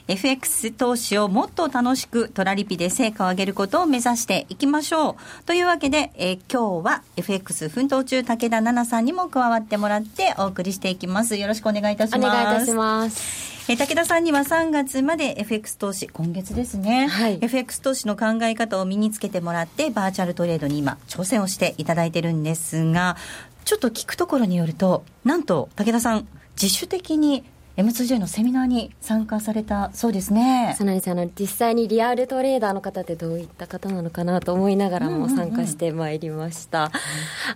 [0.09, 5.45] FX 投資をもっと楽しくトラリピで成果を上げることを目指していきましょう。
[5.45, 11.37] というわけで、えー、今日は FX 奮闘中武田奈々さんにも加わってもらってお送りしていきます。
[11.37, 12.21] よろしくお願いいたします。
[12.21, 13.71] お願いいたします。
[13.71, 23.19] え武田さんには3月まで FX 投資、今月ですね、はい、FX 投資の考え方を身につけてもらって、バーチャルトレードに今、挑戦をしていただいてるんですが、
[23.67, 26.27] ちょっと聞くところによると、なんと武田さん、
[26.61, 27.45] 自主的に
[27.79, 30.75] M2J のセミナーに参加されたそうですね。
[30.77, 36.91] そうなんですあの実際にリアルトレーダーの方ってどういった方なのかなと思いながらも参加してまいりました。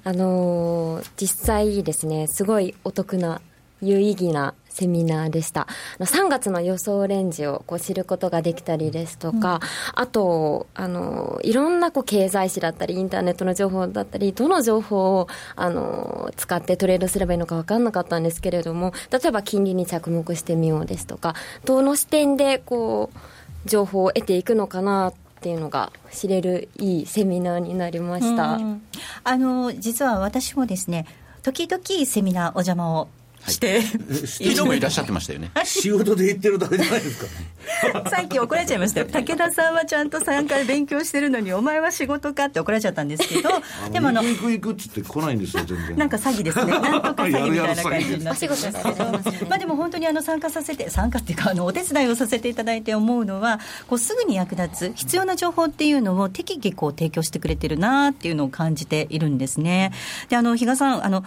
[0.05, 3.41] あの実際ですねすごいお得な
[3.81, 5.67] 有意義なセミナーでした。
[6.01, 23.19] 3月の予想レンジをこう知ることができたりですとか、うん、あと、あの、いろんなこう経済誌だったり、インターネットの情報だったり、どの情報を、あの、使ってトレードすればいいのか分かんなかったんですけれども、例えば金利に着目してみようですとか、どの視点でこう、
[23.69, 28.59] 情報を得ていくのかなっていうのが知れるいいセミナーになりました。
[29.25, 31.07] あの、実は私もですね、
[31.43, 33.09] 時々セミナーお邪魔を
[33.49, 35.51] して、昨日もいらっしゃってましたよね。
[35.65, 39.07] 仕事で行ってるだけじゃないですか、ね、さっき怒られちゃいましたよ。
[39.07, 43.51] 武田さんはちゃんと3回勉強してるのにお前は仕事かって怒られちゃったんですけど
[43.93, 45.99] でもあの行く行くっつって来ないんですよ全然。
[45.99, 46.73] なんか詐欺ですね。
[46.73, 48.69] なんとか詐欺みたいな感じになってます。
[49.49, 59.93] まあでも本当にあの参加させて参加っていうかあのお手伝いをさせていただいて思うのはこうすぐに役立つ必要な情報っていうのを適宜こう提供してくれてるなっていうのを感じているんですね。
[60.29, 61.25] であの比嘉さんあの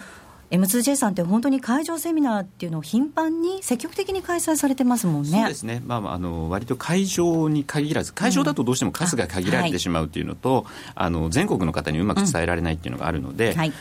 [0.50, 5.30] M2J さんって本当に会場セミナーっていうのを頻繁に積極的に開催されてますもんね。
[5.30, 5.82] そうですね。
[5.84, 13.58] まあ、あの割と会場に限らず、会場だとどうしても数が限られてしまうっていうのと、うんはい、あの全国の方にうまく伝えられないっていうのがあるので、うん。
[13.58, 13.72] はい、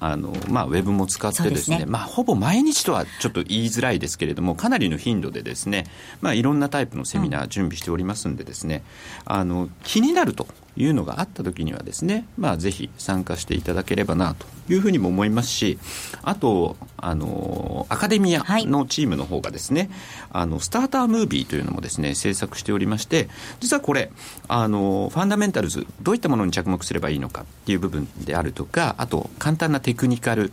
[0.00, 1.86] あの、まあ、ウェブも使ってですね、ね。
[1.86, 5.86] まあ、ほぼ毎日とはちょっと言いづらいですけれども、かなりの頻度でですね、
[6.20, 8.82] まあ、いろんなタイプのセミナー準備しておりますんでですね、
[9.24, 15.78] あの、気になるというのがあった時にはですね、まあ、ぜひ参加していただければなというふうにも思いますし、
[16.22, 19.90] あと、あの、アカデミアのチームの方がですね、
[20.30, 23.28] あの、スタータームービーというのもですね、制作しておりまして、
[23.60, 24.10] 実はこれ、
[24.48, 30.52] あの、ファンダメンタルズ、どういったものに着目すればいいのかっていう部分であるとか、あと、簡単なテクニカル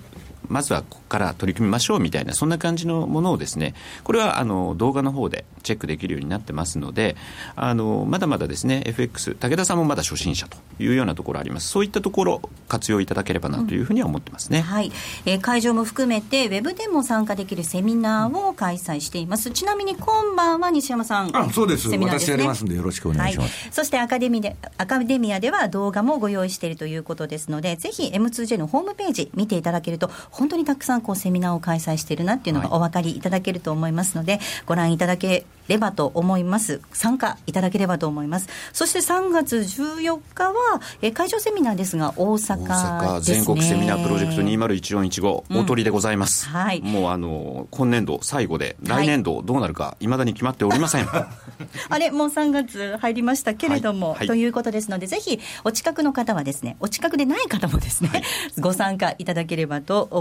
[0.49, 3.73] まずはここから取り組みましょうみたいなそんな感じのものをですね
[4.03, 7.15] これはあの動画の方でチェックできるようになってますので
[7.55, 11.69] あのまだまだですね FX 武田さんもまだ初心者というようなところあります。
[11.69, 14.91] そういったところ活用いただければなというふうには思ってますね、はい、
[15.25, 19.51] えー会場も含めてウェブでも参加できるセミナーを開催しています。
[19.51, 21.89] ちなみに今晩は西山さんあそうです。
[21.89, 36.81] セミナー私やりますんでよろしくお願いします、はい、そしてアカデミーでアカデミアでは動画もご用意しているということですのでぜひ M2J のホームページ見ていただけると本当にたくさんこうセミナーを開催しているなっていうのがお分かりいただけると思いますので、ご覧いただければと思います。
[36.93, 38.47] 参加いただければと思います。
[38.73, 43.35] そして3月14日は、えー会場セミナーですが大阪大阪ですね。
[43.35, 45.57] 全国セミナープロジェクト201415、うん。
[45.59, 46.81] 大鳥でございます、はい。
[46.81, 51.07] もうあの今年度最後で来年度どうなるかいまだに決まっておりません、
[51.89, 54.17] あれ、もう3月入りましたけれども、はい。
[54.19, 54.27] はい。
[54.27, 58.23] ということですので、ぜひお近くの方はですね、お近くでない方もですね、
[58.59, 60.20] ご参加いただければと思い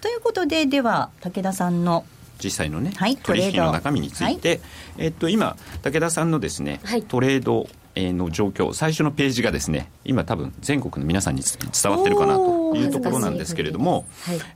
[0.00, 2.04] ということで、では、武田さんの
[2.42, 4.60] 実際のね、はい取引の中身について、
[4.96, 11.42] えっと、今武田さんのですね、トレードえーの状況最初のページがですね今多分全国の皆さんに
[11.82, 14.06] 伝わってるかなというところなんですけれども、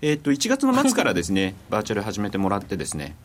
[0.03, 3.17] えっと1月の末からですね バーチャル始めてもらってですね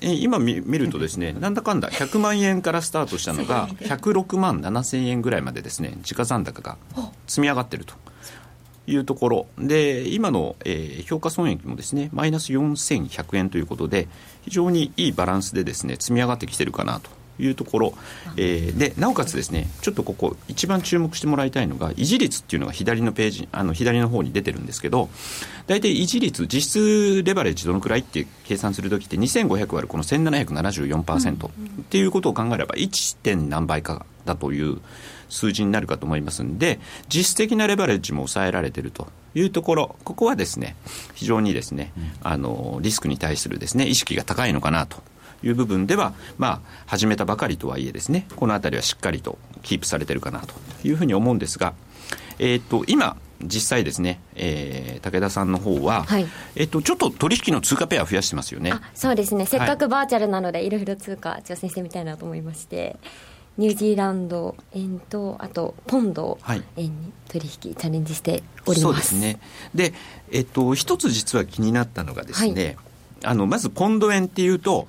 [0.00, 6.76] えー今見見るとですね なんだかんだ100万円からスタートしたのが106万7千円ぐらいまでですね時価残高が
[7.26, 7.94] 積み上がってると
[8.88, 14.08] いうところで今の、えー評価損益もですねマイナス4100円ということで
[14.42, 17.94] 非常にいいバランスでですね積み上がってきてるかなというところ、
[18.36, 25.08] えーでなおかつですねちょっとここ一番注目してもらいたいのが維持率っていうのが左のページあの左の方に出てるんですけど
[25.66, 31.50] 大体維持率実質レバレッジどのくらいって計算するときって2500割るこの1774%っ
[31.88, 33.16] ていうことを考えれば 1.
[33.18, 34.80] 点何倍かだという
[35.28, 39.08] 数字になるかと思いますんで実質的なレバレッジも抑えられていると。
[39.34, 39.96] いうところ。
[40.04, 40.74] ここはですね
[41.14, 45.02] 非常にですね、あのリスクに対するですね意識が高いのかなと。
[45.44, 50.54] いう部分では、まあ、始めたばかりとはいえですねこの辺りはしっかりとキープされてるかなと。
[50.82, 51.74] いうふうに思うんですが、
[52.40, 56.26] えー、と今実際ですね、えー武田さんの方は、はい。
[56.56, 58.72] えっとちょっと取引の通貨ペア増やしてますよね。
[58.94, 59.46] そうですね。
[59.46, 62.96] せっかくバーチャルなのでいろいろ通貨挑戦してみたいなと思いまして
[63.58, 66.38] ニュージーランド円とあとポンド
[66.76, 69.40] 円に取引チャレンジしておりそうまですすね。
[69.74, 69.92] で、
[70.30, 72.76] えっと、一つ実は気になったのがですね、
[73.24, 74.86] あの、まずポンド円っていうと、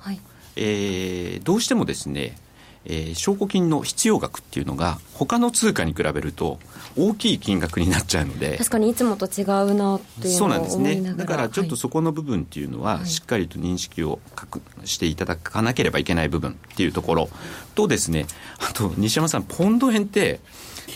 [0.56, 2.36] えーどうしてもですね、
[2.84, 6.58] えー証拠金の必要額っていうのが他の通貨に比べると
[6.96, 11.00] 大きい金額になっちゃうので確かにいつもと違うなっていうそうなんですね。
[11.14, 17.28] だからちょっとそこの部分っていうのはしっかりと認識を確していただかなければいけない部分っていうところ
[17.74, 18.26] とですね
[18.58, 20.40] あと西山さんポンド円って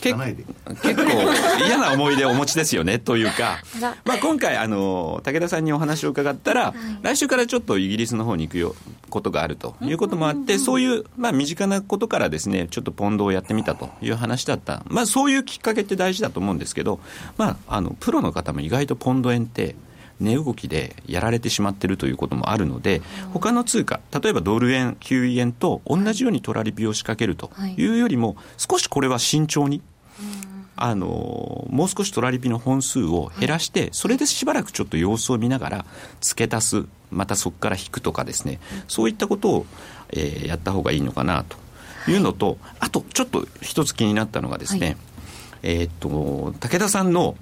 [0.01, 0.15] 結
[0.83, 1.11] 結構
[1.67, 3.59] 嫌な思い出をお持ちですよねというか、
[4.05, 8.75] まあ、今回あの武田さんにお話を伺ったら、来週からちょっとイギリスの方に行くよ
[9.11, 17.01] ことがあるということもあって、そういう、まあ、身近なことからですねちょっとポンドをやってみたという話だった、まあ、そういうきっかけって大事だと思うんですけど、
[17.37, 19.77] まあ、あのプロの方も意外とポンド円って
[20.25, 27.87] 値動きでやられてしまっているということもあるので他の通貨例えばドル円キウイ円と同じようにトラリピを仕掛けるとい。
[27.87, 29.83] うよりも少しこれは慎重に
[30.77, 35.85] あのもう少しトラリピの本数を減らして、それでしばらくちょっと様子を見ながら
[36.21, 38.59] 付け足すまたそこから引くとかですね。
[38.89, 39.67] そういったことを、
[40.11, 41.57] えーやった方がいいのかなと。
[42.11, 42.17] い。
[42.17, 44.97] うのと、あとちょっと一つ気になったのがですね、
[45.63, 47.37] えーっと武田さんの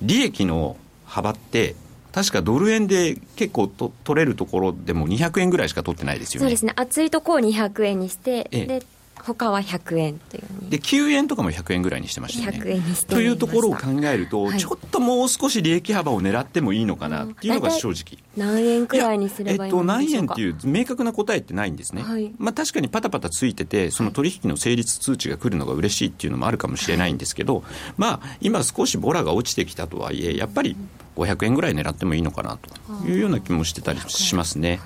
[0.00, 1.74] 利益の幅って
[2.12, 6.44] 確かドル円で結構と取れるところでも200円ぐらいしか取ってないですよね。
[6.44, 6.72] そうですね。
[6.76, 8.66] 熱いとこを200円にして、ええ。
[8.66, 8.82] で
[9.24, 12.58] 他は100円というで9円とかも100円ぐらいにしてましたよね。
[12.58, 14.58] 100円にしてというところを考えると、はい。
[14.58, 18.22] ちょっともう少し利益幅を狙ってもいいのかなっていうのが正直。
[18.36, 22.32] 何円くらいにすればいいえっと、のでしょうか、何円っていう明確な答えってないんですね、はい。
[22.38, 27.64] まあ、確かにパタパタついててその取引の成立通知が来るのが嬉しいっていうのもあるかもしれないんですけど、
[27.96, 30.76] まあ、今少しボラが落ちてきたとはいえやっぱり
[31.16, 34.80] 500円ぐらい狙ってもいいのかなというような気もしてたりしますね。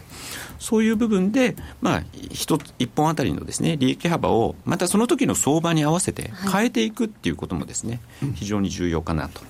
[0.64, 2.02] そういう部分で、まあ、
[2.32, 8.00] 一つ一本あたりのですね利益幅をまたその時の相場に合わせて変えていくっていうこともですね、
[8.34, 9.42] 非常に重要かなと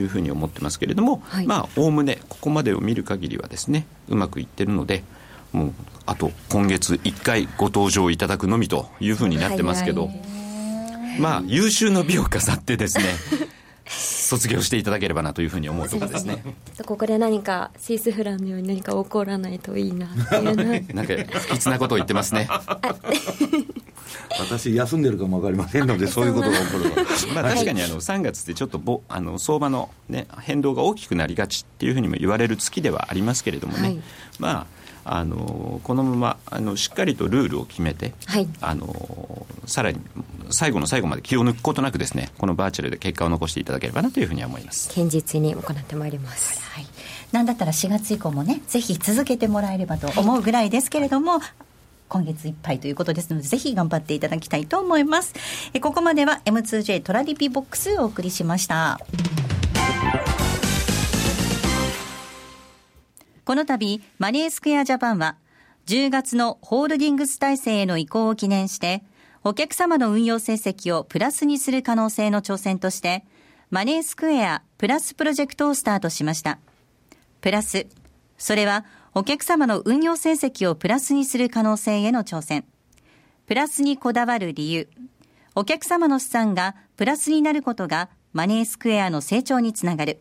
[0.00, 5.04] いうふうに思ってますけれども、はい、まあおおむねここまでを見る限りはですねうまくいってるので
[5.52, 5.72] もう
[6.06, 10.08] あと今月1回ご登場いただくのみというふうになってますけど、
[11.20, 13.04] まあ優秀の美を飾ってですね
[13.88, 16.42] 卒業していただければなというふうに思うところですね。
[16.84, 22.48] ここで何かスイスフランのように何か起こらないといいなっていうなんか不吉なことを言ってますね。
[24.38, 34.02] 私休んでるかも分かりませんのでそういうことが起こるまあ確かにあの3月ってちょっとぼあの相場の、ね、変動が大きくなりがちっていうふうにも言われる月ではありますけれどもね、はい、
[34.38, 34.75] まあ
[35.08, 40.00] あのこのままあのしっかりとルールを決めて、はい、あのさらに
[40.50, 46.86] 最後の最後まで気を抜くことなくですねこのバーチャルで結果を残していただければなというふうに思います堅実に行ってまいります、はい、
[47.30, 51.40] なんだったら4月以降もねぜひ続けてもらえればと思うぐらいですけれども、
[52.08, 55.34] 今月いっぱいということですので、ぜひ頑張っていただきたいと思います。
[55.74, 59.00] えここまでは M2J トラリピボックスをお送りしました。
[63.46, 65.36] この度、マネースクエアジャパンは、
[65.86, 69.04] 10月のホールディングス体制への移行を記念して、
[69.44, 73.24] お客様の運用成績をプラスにする可能性の挑戦として、
[73.70, 76.58] マネースクエアプラスプロジェクトをスタートしました。
[77.40, 77.86] プラス、
[78.36, 78.84] それは
[79.14, 82.64] お客様の運用成績をプラスにする可能性への挑戦。
[83.46, 84.88] プラスにこだわる理由。
[85.54, 90.20] お客様の資産がプラスになることがマネースクエアの成長につながる。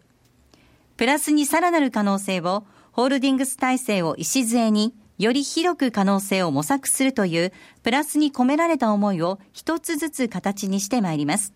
[0.96, 2.66] プラスにさらなる可能性を
[2.96, 7.52] ホールディングス体制を礎に、より広く可能性を模索するという、
[7.84, 11.54] プラスに込められた思いを一つずつ形にしてまいります。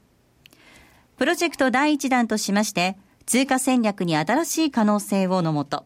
[1.16, 5.86] プロジェクト第1弾としまして、通貨戦略に新しい可能性をのもと、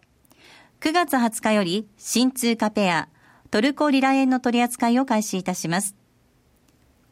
[0.82, 3.08] 9月20日より新通貨ペア、
[3.52, 5.96] トルコリラ円の取り扱いを開始いたします。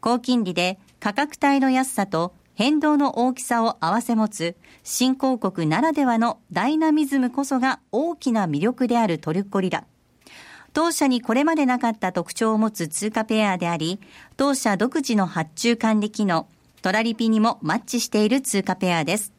[0.00, 9.84] 高金利で価格帯の安さと変動の大きさを併せ持つ新興国ならではのダイナミズムこそが大きな魅力であるトルコリラ。
[10.74, 14.00] 当社にこれまでなかった特徴を持つ通貨ペアであり、
[14.36, 16.48] 当社独自の発注管理機能、
[16.80, 19.32] トラリピにもマッチしている通貨ペアです。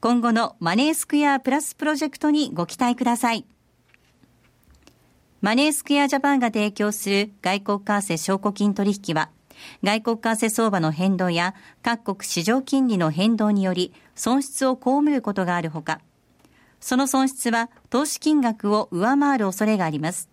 [0.00, 3.46] 今後のマネースクエアプラスプロジェクトにご期待ください。
[5.40, 9.30] マネースクエアジャパンが提供する外国為替証拠金取引は、
[9.82, 16.00] 外国為替相場の変動や各国市場金利の変動により損失を被ることがあるほか、
[16.80, 20.28] その損失は投資金額を上回る恐れがあります。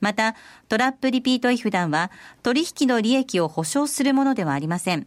[0.00, 0.36] また、
[0.68, 2.10] トラップリピート違反団は
[2.42, 5.06] 取引の利益を保証するものではありません。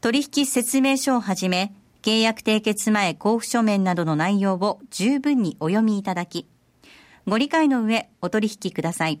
[0.00, 6.48] 取引説明書をはじめ、契約締結前交付書面などの内容を十分にお読みいただき、
[7.26, 9.20] ご理解の上お取引ください。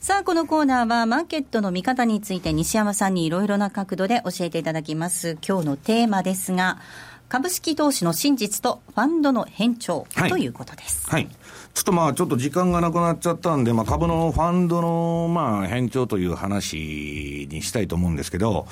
[0.00, 5.36] さあ、このコーナーはマーケットの見方について西山さんにいろいろな角度で教えていただきます。
[5.46, 6.78] 今日のテーマですが、
[7.28, 11.06] 株式投資の真実とファンドの変調、はい、ということです。
[11.10, 11.28] はい。
[11.72, 18.66] ちょっとまあ、ちょっと時間がなくなっちゃったんで、まあ、株のファンドの、まあ、変調という話にしたいと思うんですけど、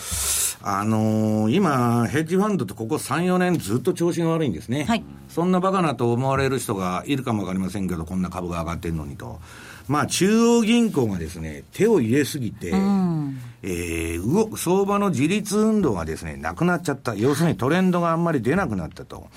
[0.63, 4.85] あのー、今、ヘッジファンドってここ3、4年ずっと調子が悪いんですね。
[4.85, 5.05] はい。
[5.29, 9.41] そんなバカなと思われる人がいるかもわかりませんけど、こんな株が上がってるのにと。
[9.87, 13.18] まあ、中央銀行がですね、手を入れすぎて、うん、
[13.63, 17.15] えー、動く、相場の自立運動がですね、なくなっちゃった。
[17.15, 19.29] 要するにトレンドがあんまり出なくなったと。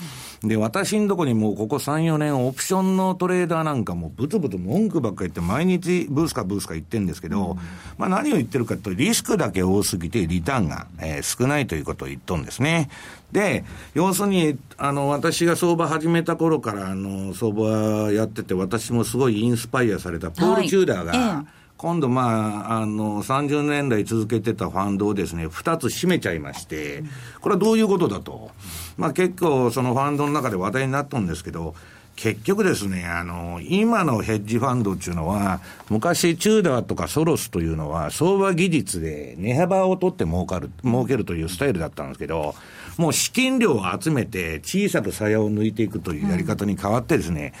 [0.42, 7.58] で、私んとこにもうここ3、4年、オプションのトレーダーなんかもブツブツ文句ばっかり言って、毎日ブースかブースか言ってるんですけど、うん、
[7.98, 12.90] まあ何を言ってるかというと、リスクだけ多すぎてリターンが、えー、少ないということを言っとんですね。
[13.32, 27.02] で、要するに、あの、私が相場始めた頃から、あの、相場やってて、私もすごいインスパイアされた、ポール・チューダーが、はい今度、まあ、あの、30年代続けてたファンドをですね、2つ閉めちゃいまして、
[27.40, 28.52] これはどういうことだと。
[28.96, 31.74] まあ結構、そのファンドの中で話題になったんですけど、
[32.14, 35.60] 結局ですね、あの、今のヘッジファンドっていうのは、
[35.90, 42.54] 昔、チューダーとかソロスというのは、相場技術で値幅を取って儲かる、儲けるというスタイルだったんですけど、
[42.96, 47.52] もう資金量を集めて小さく鞘を抜いていくというやり方に変わってですね、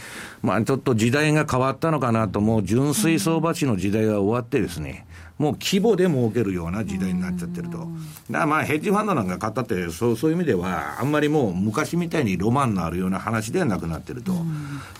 [0.42, 5.06] うん、まあちょっと時代が変わったのかなと、もう純粋相場値の時代が終わってですね、
[5.38, 7.78] もう規模で儲けるような時代になっちゃってると。
[7.78, 7.88] だか
[8.30, 14.32] らまあヘッジファンドなんか買ったってそうそういう意味ではあんまりもう昔みたいにロマンのあるような話ではなくなってると。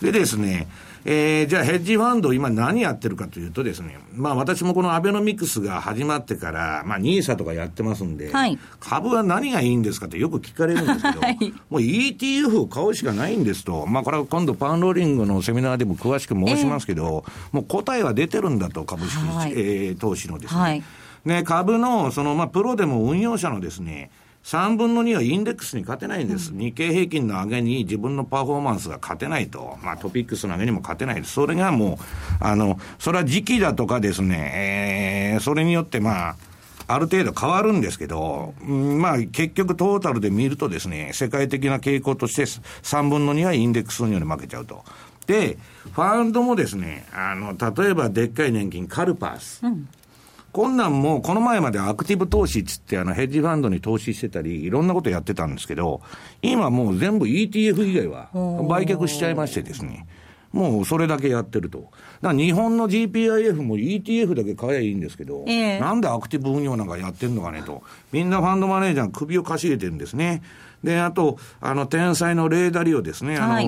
[0.01, 0.67] でですね、
[1.05, 11.37] えー、じゃあヘッジファンド今何やってるかというとですね、まあ私もこのアベノミクスが始まってから、まあ NISA とかやってますんで、はい、株は何がいいんですかってよく聞かれるんですけど、 はい、
[11.69, 20.61] もう ETF を買うしかないんですと、まあこれは今度パウンローリングのセミナーでも詳しく申しますけど、えー、もう答えは出てるんだと、株式、はい、えー、投資のですね。
[20.61, 20.83] はい、
[21.25, 24.09] ね、株の、その、まあプロでも運用者のですね、
[24.43, 26.51] 3分の2はインデックスに勝てないんです。
[26.53, 29.77] 日経平均の上げに自分のパフォーマンスが勝てないと。
[29.81, 31.33] まあトピックスの上げにも勝てないです。
[31.33, 31.97] それがも
[32.41, 36.35] う、あの、それは時期だとかですね、えー、それによってまあ、
[36.87, 44.83] ある程度変わるんですけど、うん、まあ結局トータルで見るとですね、世界的な傾向として3分の2はインデックスにより負けちゃうと。
[45.25, 45.57] で、
[45.93, 49.61] ファンドもですね、あの、例えばでっかい年金カルパース。
[49.63, 49.87] うん
[50.53, 56.01] こんなんも、この前までアクティブ投資っつって、あの、ヘッジファンドに投資してたり、いろんなことやってたんですけど、
[56.43, 58.29] 今もう全部 ETF 以外は
[58.69, 60.05] 売却しちゃいましてですね、
[60.51, 61.79] もうそれだけやってると。
[61.79, 61.89] だか
[62.21, 67.81] ら日本の GPIF も ETF だけ買えばいいんですけど、えー、なんでアクティブ運用なんかやってんのかねと。
[68.11, 70.43] みんなファンドマネージャー首をかしげてるんですね。
[70.83, 73.61] で、あと、あの、天才のレーダリオですね、あの、は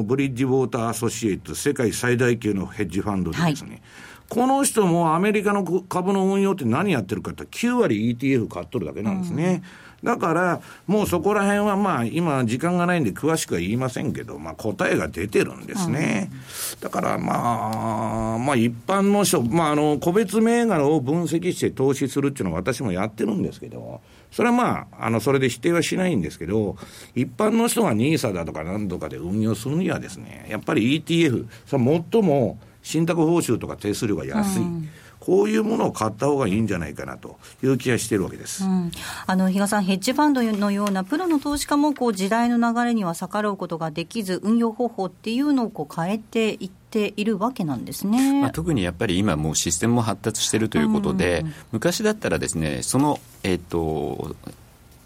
[0.00, 3.82] い、ブリッジウォーターアソシエイト、世界最大級のヘッジファンドでですね、はい
[4.30, 9.64] この人もアメリカの株の運用って何やってるかって9割 ETF 買っとるだけなんですね。
[10.02, 16.30] うん、だから、もうそこら辺はまあ、今時間がないんで詳しくは言いませんけど、まあ答えが出てるんですね。
[16.74, 24.00] うん、だからまあ、まあ一般の人、まああの、個別銘柄を分析して投資するっていうのは私もやってるんですけど、
[24.30, 26.76] それはまあ、あの、それで否定はしないんですけど、
[27.16, 32.60] 一般の人が NISA だとか何とかで運用するにはですね、やっぱり ETF、それ最も
[32.90, 34.62] 信託報酬とか手数料が安い。
[34.62, 34.88] うん。
[35.20, 38.90] こういうものを買った方がいいんじゃないかなという気がしてるわけです、うん、
[39.26, 54.34] あの比嘉さん、ヘッジファンドのようなプロの投資家もこう時代の流れには逆らうことができず、運用方法っていうのをこう変えていっているわけなんですね、まあ、特にやっぱり今、もうシステムも発達しているということで、うん、昔だったらですね、その、えっ、ー、と、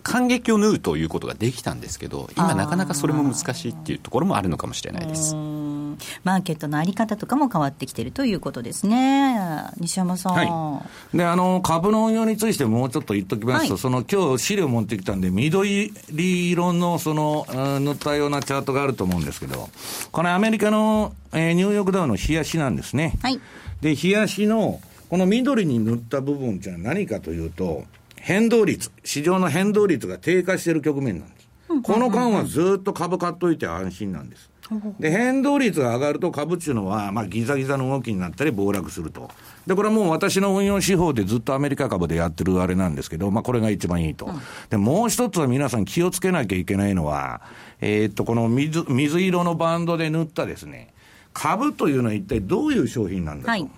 [0.04, 5.34] 感激を縫うということができたんですけど、今、なかなかそれも難しいっていうところもあるのかもしれないです。
[5.34, 9.38] マーケットのあり方とかも変わってきているということですね。
[9.78, 10.34] 西山さん。
[10.34, 10.82] は
[11.14, 17.46] い、で、あの、株の運用についてもうちょっと言っときますと、はい、その今日資料持ってきたんで、緑色のその、
[17.80, 19.70] 塗ったようなチャートがあると思うんですけど、
[20.12, 23.14] このアメリカの、えー、ニューヨークダウの冷やしなんですね。
[23.22, 23.40] はい。
[23.80, 27.84] で、冷やしの、この緑に塗った部分っていうのは何かというと、
[28.24, 31.46] 変動率、市場の変動率が低下している局面なんです。
[31.82, 34.50] この間はずっと株買っといて安心なんです。
[34.98, 39.28] で、変動率が上がると株っていうのは、まあ、ギザギザの動きになったり暴落すると。
[39.66, 44.30] で、これはもう私の運用手法でずっとアメリカ株でやってるあれなんですけど、まあ、これが一番いいと。
[44.70, 47.42] で、もう一つは皆さん気をつけなきゃいけないのは、
[47.82, 50.94] えー、っと、この水、水色のバンドで塗ったですね、
[51.34, 53.50] 株というのは一体どういう商品なんだと。
[53.50, 53.68] はい、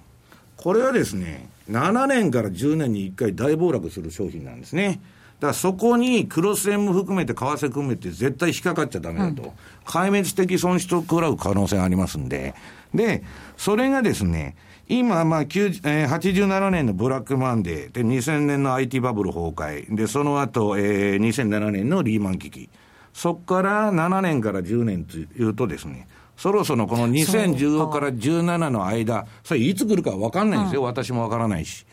[0.56, 5.00] これはですね、7年から10年に1回大暴落する商品なんですね。
[5.40, 9.50] だからそこにクロス円も含めて為替含めて絶対引っかかっちゃだめだと、うん、
[9.84, 12.54] 壊滅的損失を食らう可能性がありますんで、
[12.94, 13.22] で、
[13.56, 14.56] それがですね、
[14.88, 22.70] 今、まあ、えー、87年のブラックマンデー、で、2000年の IT バブル崩壊、で、その後、えー、2007年のリーマン危機。
[23.12, 26.06] そこから7年から10年というとですね、
[26.36, 31.86] そろそろこの2015から17の間、それいつ来るか分かんないんですよ、私も分からないし。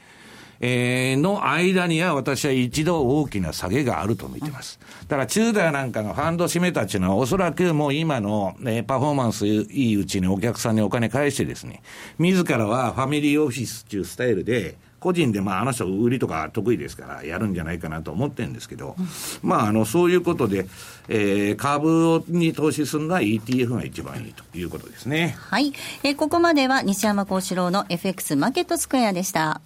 [0.66, 4.80] えー、の間には私は一度大きな下げがあると見てます。
[5.10, 11.82] だから中大なんかのファンド締めたちのはおそらくもう今の、ね、パフォーマンスいいうちにお客さんにお金返してですね、
[12.18, 18.96] 自らはファミリーオフィスっていうスタイルで、個人で、まあ、あの人、売りとか得意ですから、やるんじゃないかなと思ってるんですけど、
[19.42, 20.66] まあ、あの、そういうことで、
[21.10, 25.36] えー、株に投資するのは ETF が一番いいということですね。
[25.38, 25.74] はい。
[26.04, 29.60] えー、ここまでは西山幸四郎の FX マーケットスクエアでした。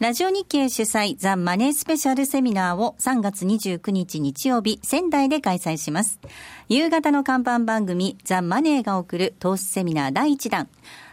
[0.00, 6.20] ラジオ日経主催ザ・マネースペシャルセミナーを3月29日日曜日仙台で開催します。
[6.70, 10.68] 夕方の看板番組ザ・マネーが送る投資セミナー第1弾。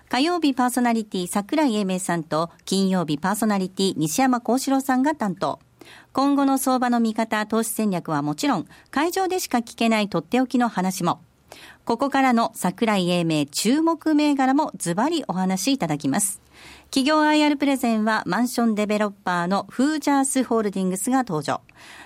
[0.07, 5.59] 火曜日パーソナリティ桜井英明さんと金曜日パーソナリティ西山幸四郎さんが担当。
[6.13, 11.19] 今後の相場の見方、投資戦略はもちろん、会場でしか聞けないとっておきの話も。
[11.83, 16.41] ここからの桜井英明注目銘柄もズバリお話しいただきます。
[16.89, 21.61] 企業 IR プレゼンはマンションデベロッパーのフージャースホールディングスが登場。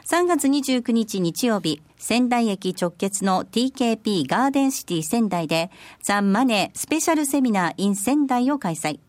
[0.05, 5.69] 3月29日日曜日、仙台駅直結の TKP ガーデンシティ仙台で、
[6.01, 8.99] ザ・マネースペシャルセミナー in 仙台を開催。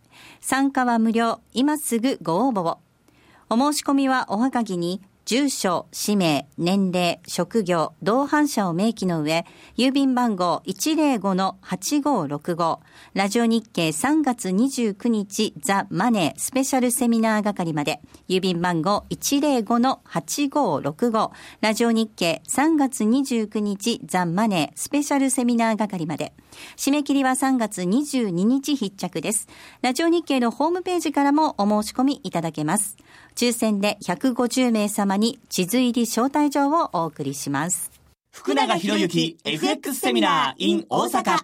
[0.41, 2.79] 参加は無料、今すぐご応募を。
[3.49, 9.47] お申し込みはおはがきに、住所、氏名、年齢、職業、同伴者を明記の上、
[9.77, 12.81] 郵便番号105-8565、
[13.15, 26.33] ラジオ日経3月29日ザ・マネースペシャルセミナー係まで、郵便番号105-8565、ラジオ日経3月29日ザ・マネースペシャルセミナー係まで、
[26.77, 29.47] 締め切りは3月22日必着です。
[29.83, 32.97] ラジオ日経のホームページからもお申し込みいただけます。
[33.35, 37.93] 抽選で150名様に地図入り招待状をお送りします。
[38.33, 41.39] 福永博之 FX セミナー in 大阪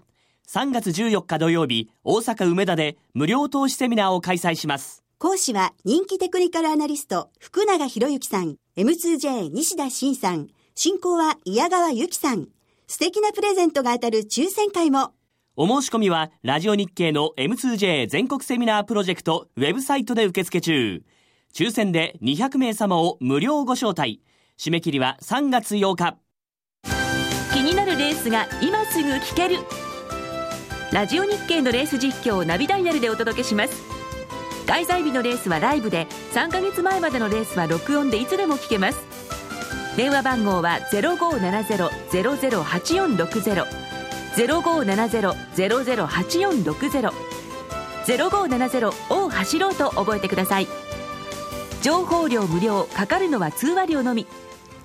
[0.49, 5.05] 3月14日土曜日大阪梅田で無料投資セミナーを開催します。
[5.19, 8.57] 講師は人気テクニカルアナリスト福永博之さん。
[8.77, 10.49] M2J 西田慎さん。
[10.75, 12.49] 進行は矢川由紀さん。
[12.87, 15.13] 素敵なプレゼントが当たる抽選会も。
[15.57, 21.03] お申し込みはラジオ日経の M2J 全国セミナープロジェクトウェブサイトで受付中
[21.55, 24.21] 抽選で200名様を無料ご招待。
[24.59, 26.17] 締め切りは3月8日。
[27.53, 29.57] 気になるレースが今すぐ聞ける。
[30.93, 33.75] ラジオ日経のレース実況をナビダイヤルでお届けします。
[34.67, 38.99] 開催日のレースはライブで3ヶ月前までのレースは録音でいつでも聞けます。
[39.97, 43.67] 電話番号は0570-008460
[44.37, 47.13] 0570-008460
[48.07, 50.69] 0570を走ろうと覚えてください。
[51.83, 54.27] 情報量無料かかるのは通話料のみ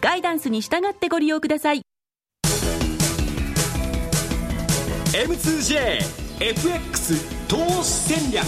[0.01, 1.81] ガイダンスに従ってご利用ください
[5.13, 8.45] M2JFX 投資戦略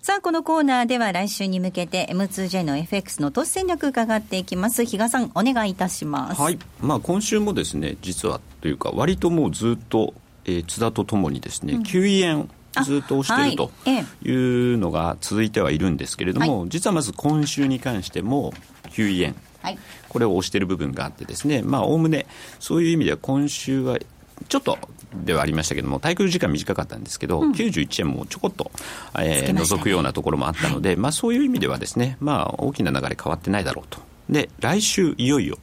[0.00, 4.86] さあ、このコーナーでは来週に向けて M2J の FX の投資戦略伺っていきます。
[4.86, 6.40] 比嘉さん、お願いいたします。
[6.40, 6.58] はい。
[6.80, 10.14] まあ、今週もですね、実はというか、割ともうずっと、
[10.46, 12.48] えー、津田とともにですね、うん、9円
[12.82, 13.70] ずっと押していると
[14.28, 18.52] いうのが続いてはいるんですけれども、はい、実はまず今週に関しても
[18.90, 22.26] 9円、はい、これを押している部分があってですねまあおおむね
[22.60, 23.98] そういう意味では今週は
[24.48, 24.78] ちょっと
[25.14, 28.70] ではありましたけども、滞空時間短かったんですけど、うん、91円もちょこっと、
[29.18, 33.98] えー、覗くようなところもあったので、はい、まあ、そういう意味ではですね、まあ、大きな流れ変わってないだろうと。
[34.28, 35.58] で、来週いよいよ、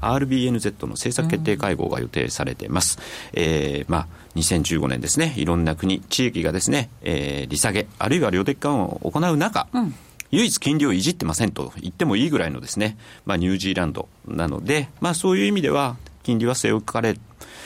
[0.00, 2.98] RBNZ の政策決定会合が予定されています。
[2.98, 9.94] うん、えー、まあ、2015年ですね、いろんな国、地域がですね、えー、利下げ、あるいは量的緩和を行う中、うん
[10.32, 12.96] 唯一金利をいじってませんと言ってもいいぐらいのですね、
[13.26, 17.18] まあ、ニュージーランドなので、まあ、そういう意味では金利は据え置かれ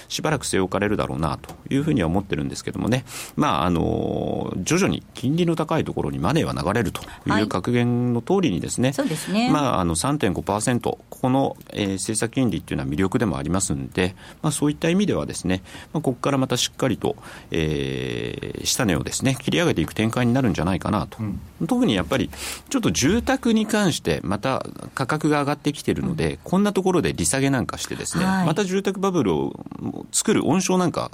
[0.09, 3.05] しばらく据え置かれるだろうなというふうには思ってるんですけどもね、
[3.37, 17.17] まあ、あの徐々に金利の高いところにマネーは流れるという格言の通りにですね、そうですね、まあ、あの3.5%、ここの、えー、政策金利っていうのは魅力でもありますんで、まあ、そういった意味ではですね、まあ、ここからまたしっかりと、
[17.51, 21.19] えー、下値をですね、切り上げていく展開になるんじゃないかなと。
[21.21, 22.31] うん、特にやっぱり、
[22.69, 29.65] ちょっと住宅に関してまた価格が上がってきてるので、うん、こんなところで利下げなんかしてですね、はい、また住宅バブルを
[30.12, 31.11] 作る温床なんか、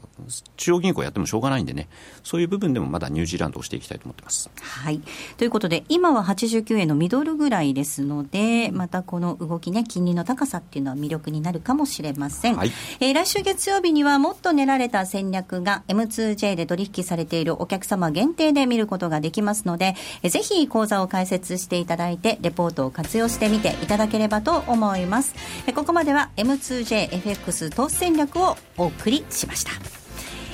[0.56, 1.88] 中央銀行やってもしょうがないんでね、
[2.22, 4.50] そういう部分でもまだニュージーランドをしていきたいと思ってます。
[4.60, 5.00] はい。
[5.36, 12.56] ということで、今は89円のミドルぐらいですので、またこの動きね、金利の高さっていうのは魅力になるかもしれません。
[12.56, 25.34] はい、えー、来週月曜日にはもっと練られた戦略が M2J で取引されているお客様限定で見ることができますので、えー、ぜひ講座を開設していただいて、レポートを活用してみていただければと思います。
[25.66, 29.72] えー、ここまでは M2JFX 投資戦略をお送りしました。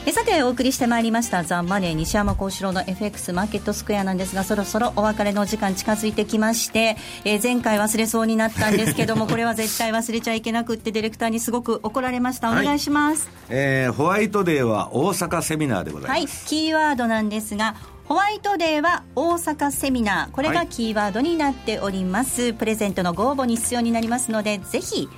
[0.09, 12.53] えさてお送りしてまいりましたザ・マネー西山幸四郎の FX マーケットスクエアなんですがそろそろお別れの時間近づいてきまして、えー、前回忘れそうになったんですけども これは絶対忘れちゃいけなくってディレクターにすごく怒られました。
[12.53, 16.19] お願いします、はい、えー、ホワイトデーは大阪セミナーでございます。
[16.19, 17.75] はいキーワードなんですが
[18.05, 20.31] ホワイトデーは大阪セミナー。
[20.31, 25.09] これがキーワードになっております、はい、プレゼントのご応募に必要になりますのでぜひ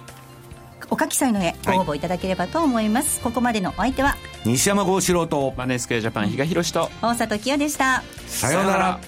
[0.91, 6.91] お書き添えの上ご応募いただければと思います、はい、ここまでのお相手は西山豪志郎とマネースクエアジャパン比嘉宏と。
[7.03, 8.03] 大里清でした。
[8.27, 9.01] さようなら。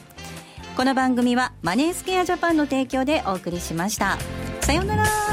[0.76, 4.18] この番組はマネースクエアジャパンの提供でお送りしました。
[4.60, 5.29] さようなら